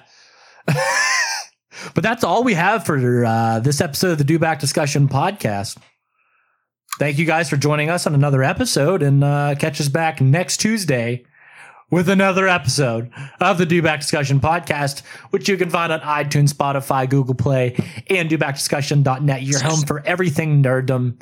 [1.95, 5.79] but that's all we have for uh, this episode of the Dewback Discussion podcast.
[6.99, 10.59] Thank you guys for joining us on another episode, and uh, catch us back next
[10.59, 11.25] Tuesday
[11.91, 13.11] with another episode
[13.41, 17.77] of the Dewback Discussion podcast, which you can find on iTunes, Spotify, Google Play,
[18.09, 19.43] and dewbackdiscussion.net.
[19.43, 21.21] Your home for everything nerddom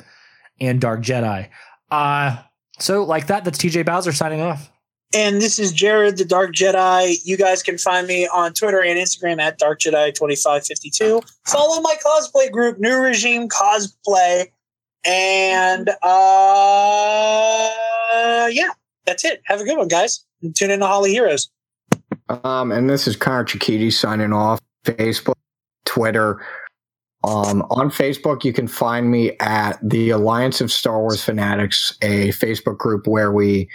[0.59, 1.49] and Dark Jedi.
[1.89, 2.41] Uh,
[2.79, 4.71] so like that, that's TJ Bowser signing off.
[5.13, 7.15] And this is Jared, the Dark Jedi.
[7.23, 10.89] You guys can find me on Twitter and Instagram at Dark Jedi twenty five fifty
[10.89, 11.21] two.
[11.45, 14.47] Follow my cosplay group, New Regime Cosplay,
[15.05, 17.69] and uh,
[18.51, 18.71] yeah,
[19.05, 19.41] that's it.
[19.45, 20.26] Have a good one, guys.
[20.41, 21.49] And tune in to Holly Heroes.
[22.43, 24.59] Um, and this is Connor Chikiti signing off.
[24.85, 25.35] Facebook,
[25.85, 26.41] Twitter.
[27.23, 32.29] Um, on Facebook, you can find me at the Alliance of Star Wars Fanatics, a
[32.29, 33.69] Facebook group where we,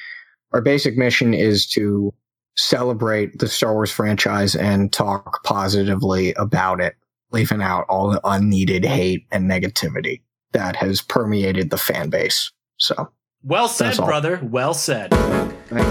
[0.52, 2.14] our basic mission is to
[2.56, 6.94] celebrate the Star Wars franchise and talk positively about it,
[7.30, 12.52] leaving out all the unneeded hate and negativity that has permeated the fan base.
[12.76, 13.10] So,
[13.45, 14.38] Well said, brother.
[14.43, 15.11] Well said.
[15.11, 15.86] thank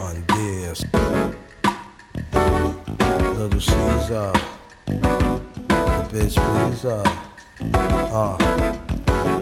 [0.00, 0.84] on this.
[2.32, 4.32] Little Caesar,
[4.86, 7.02] the bitch pleaser.
[8.14, 8.36] Uh,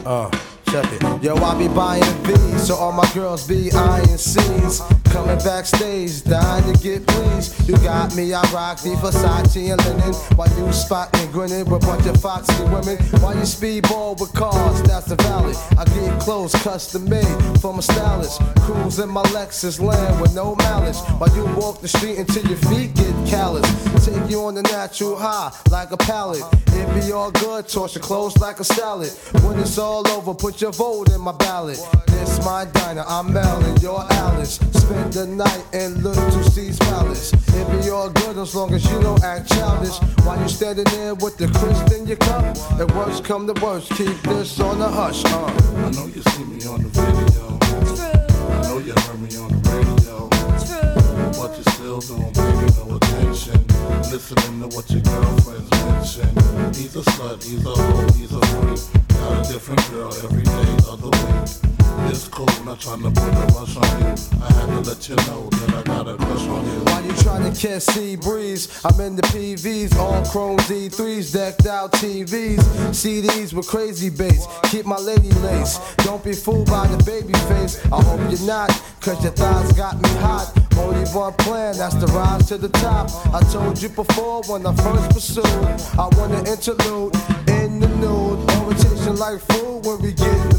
[0.05, 1.23] Uh, check it.
[1.23, 4.81] Yo, I be buying V's, so all my girls be eyeing C's.
[5.13, 7.69] Coming backstage, dying to get pleased.
[7.69, 10.15] You got me, I rock the Versace and linen.
[10.37, 12.97] While you spotting, grinning with a bunch of foxy women.
[13.21, 15.55] While you speedball with cars, that's the valley.
[15.77, 18.41] I get clothes custom made from a stylist.
[18.61, 21.01] Cruise in my Lexus land with no malice.
[21.19, 23.67] While you walk the street until your feet get callous.
[24.07, 26.43] Take you on the natural high like a pallet.
[26.69, 29.11] It be all good, toss your clothes like a salad.
[29.45, 31.81] When it's all over, put your vote in my ballot.
[32.07, 34.61] This my diner, I'm Melon, you're Alice.
[34.73, 37.33] Spend the night in Little C's Palace.
[37.33, 39.97] It be all good as long as you don't act childish.
[40.25, 42.57] While you standing there with the crisp in your cup.
[42.79, 45.25] If worst come to worst, keep this on the hush.
[45.25, 45.47] Uh.
[45.47, 47.59] I know you see me on the video.
[47.97, 48.53] True.
[48.53, 51.02] I know you heard me on the radio.
[51.13, 53.67] But you still don't pay no attention.
[54.11, 56.29] Listening to what your girlfriends mention.
[56.75, 59.09] He's a slut, he's a hoe, he's a freak.
[59.09, 61.82] Got a different girl every day of the week.
[62.11, 64.15] It's cool, not trying to put a rush on you.
[64.43, 66.81] I had to let you know that I got a crush on you.
[66.85, 71.67] While you trying to catch sea breeze, I'm in the PVs, all chrome D3s, decked
[71.67, 72.59] out TVs,
[72.91, 74.47] CDs with crazy bass.
[74.65, 75.79] Keep my lady lace.
[75.99, 77.81] Don't be fooled by the baby face.
[77.93, 78.71] I hope you're not,
[79.01, 80.53] cause your thighs got me hot.
[80.77, 83.11] Only one plan, that's the rise to the top.
[83.35, 87.15] I told you before when I first pursued, I want an interlude
[87.49, 88.51] in the nude.
[88.61, 90.52] Orientation like food when we get.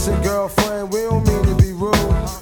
[0.00, 1.92] Listen, girlfriend, we don't mean to be rude.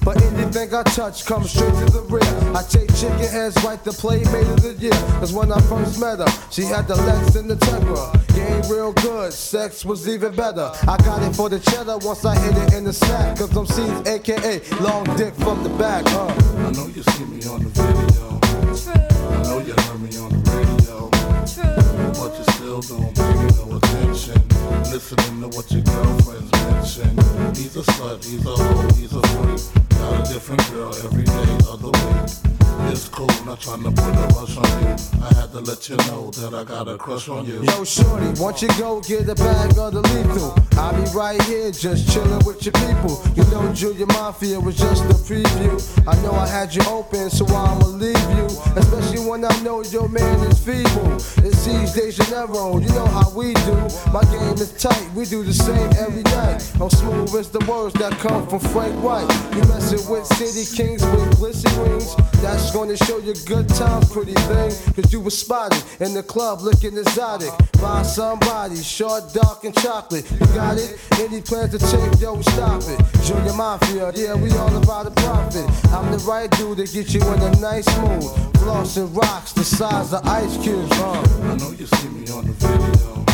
[0.04, 2.22] But anything I touch comes straight to the rear.
[2.54, 4.92] I take chicken heads right to playmate of the year.
[5.18, 8.14] Cause when I first met her, she had the legs and the Tegra.
[8.32, 10.70] Game real good, sex was even better.
[10.86, 13.38] I got it for the cheddar once I hit it in the sack.
[13.38, 16.04] Cause I'm seen aka long dick from the back.
[16.06, 16.28] huh?
[16.28, 18.38] I know you see me on the video.
[18.78, 19.34] True.
[19.34, 21.10] I know you heard me on the radio.
[21.42, 22.22] True.
[22.22, 23.57] But you still don't pay me
[23.88, 24.48] attention.
[24.90, 27.10] Listening to what your girlfriends mention.
[27.54, 29.88] He's a slut, he's a hoe, he's a freak.
[29.90, 32.57] Got a different girl every day of the week.
[32.86, 34.96] It's cool, not trying to put a rush on you.
[35.22, 37.62] I had to let you know that I got a crush on you.
[37.62, 41.70] Yo, shorty, once you go get a bag of the lethal, I'll be right here
[41.70, 43.20] just chilling with your people.
[43.34, 45.76] You know, Junior Mafia was just a preview.
[46.06, 48.46] I know I had you open, so I'ma leave you.
[48.76, 51.14] Especially when I know your man is feeble.
[51.44, 53.74] It's C's De Janeiro, you know how we do.
[54.12, 56.62] My game is tight, we do the same every night.
[56.80, 59.28] I'm smooth as the words that come from Frank White.
[59.54, 62.14] You messing with City Kings with glisten rings.
[62.40, 64.70] That's gonna show you good times, pretty thing.
[64.94, 67.50] Cause you was spotted in the club looking exotic.
[67.80, 70.28] By somebody, short, dark, and chocolate.
[70.30, 70.98] You got it?
[71.20, 73.00] Any plans to take, yo, stop it.
[73.24, 75.64] Junior Mafia, yeah, we all about the profit.
[75.92, 78.22] I'm the right dude to get you in a nice mood.
[78.60, 81.22] Flossing rocks the size of ice cubes, huh?
[81.42, 83.24] I know you see me on the video.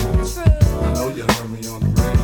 [0.82, 2.23] I know you heard me on the radio.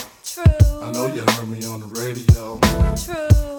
[0.37, 2.57] I know you heard me on the radio.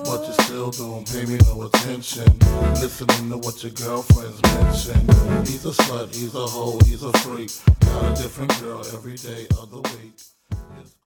[0.04, 2.38] But you still don't pay me no attention.
[2.80, 5.00] Listening to what your girlfriends mention.
[5.44, 7.50] He's a slut, he's a hoe, he's a freak.
[7.80, 10.14] Got a different girl every day of the week.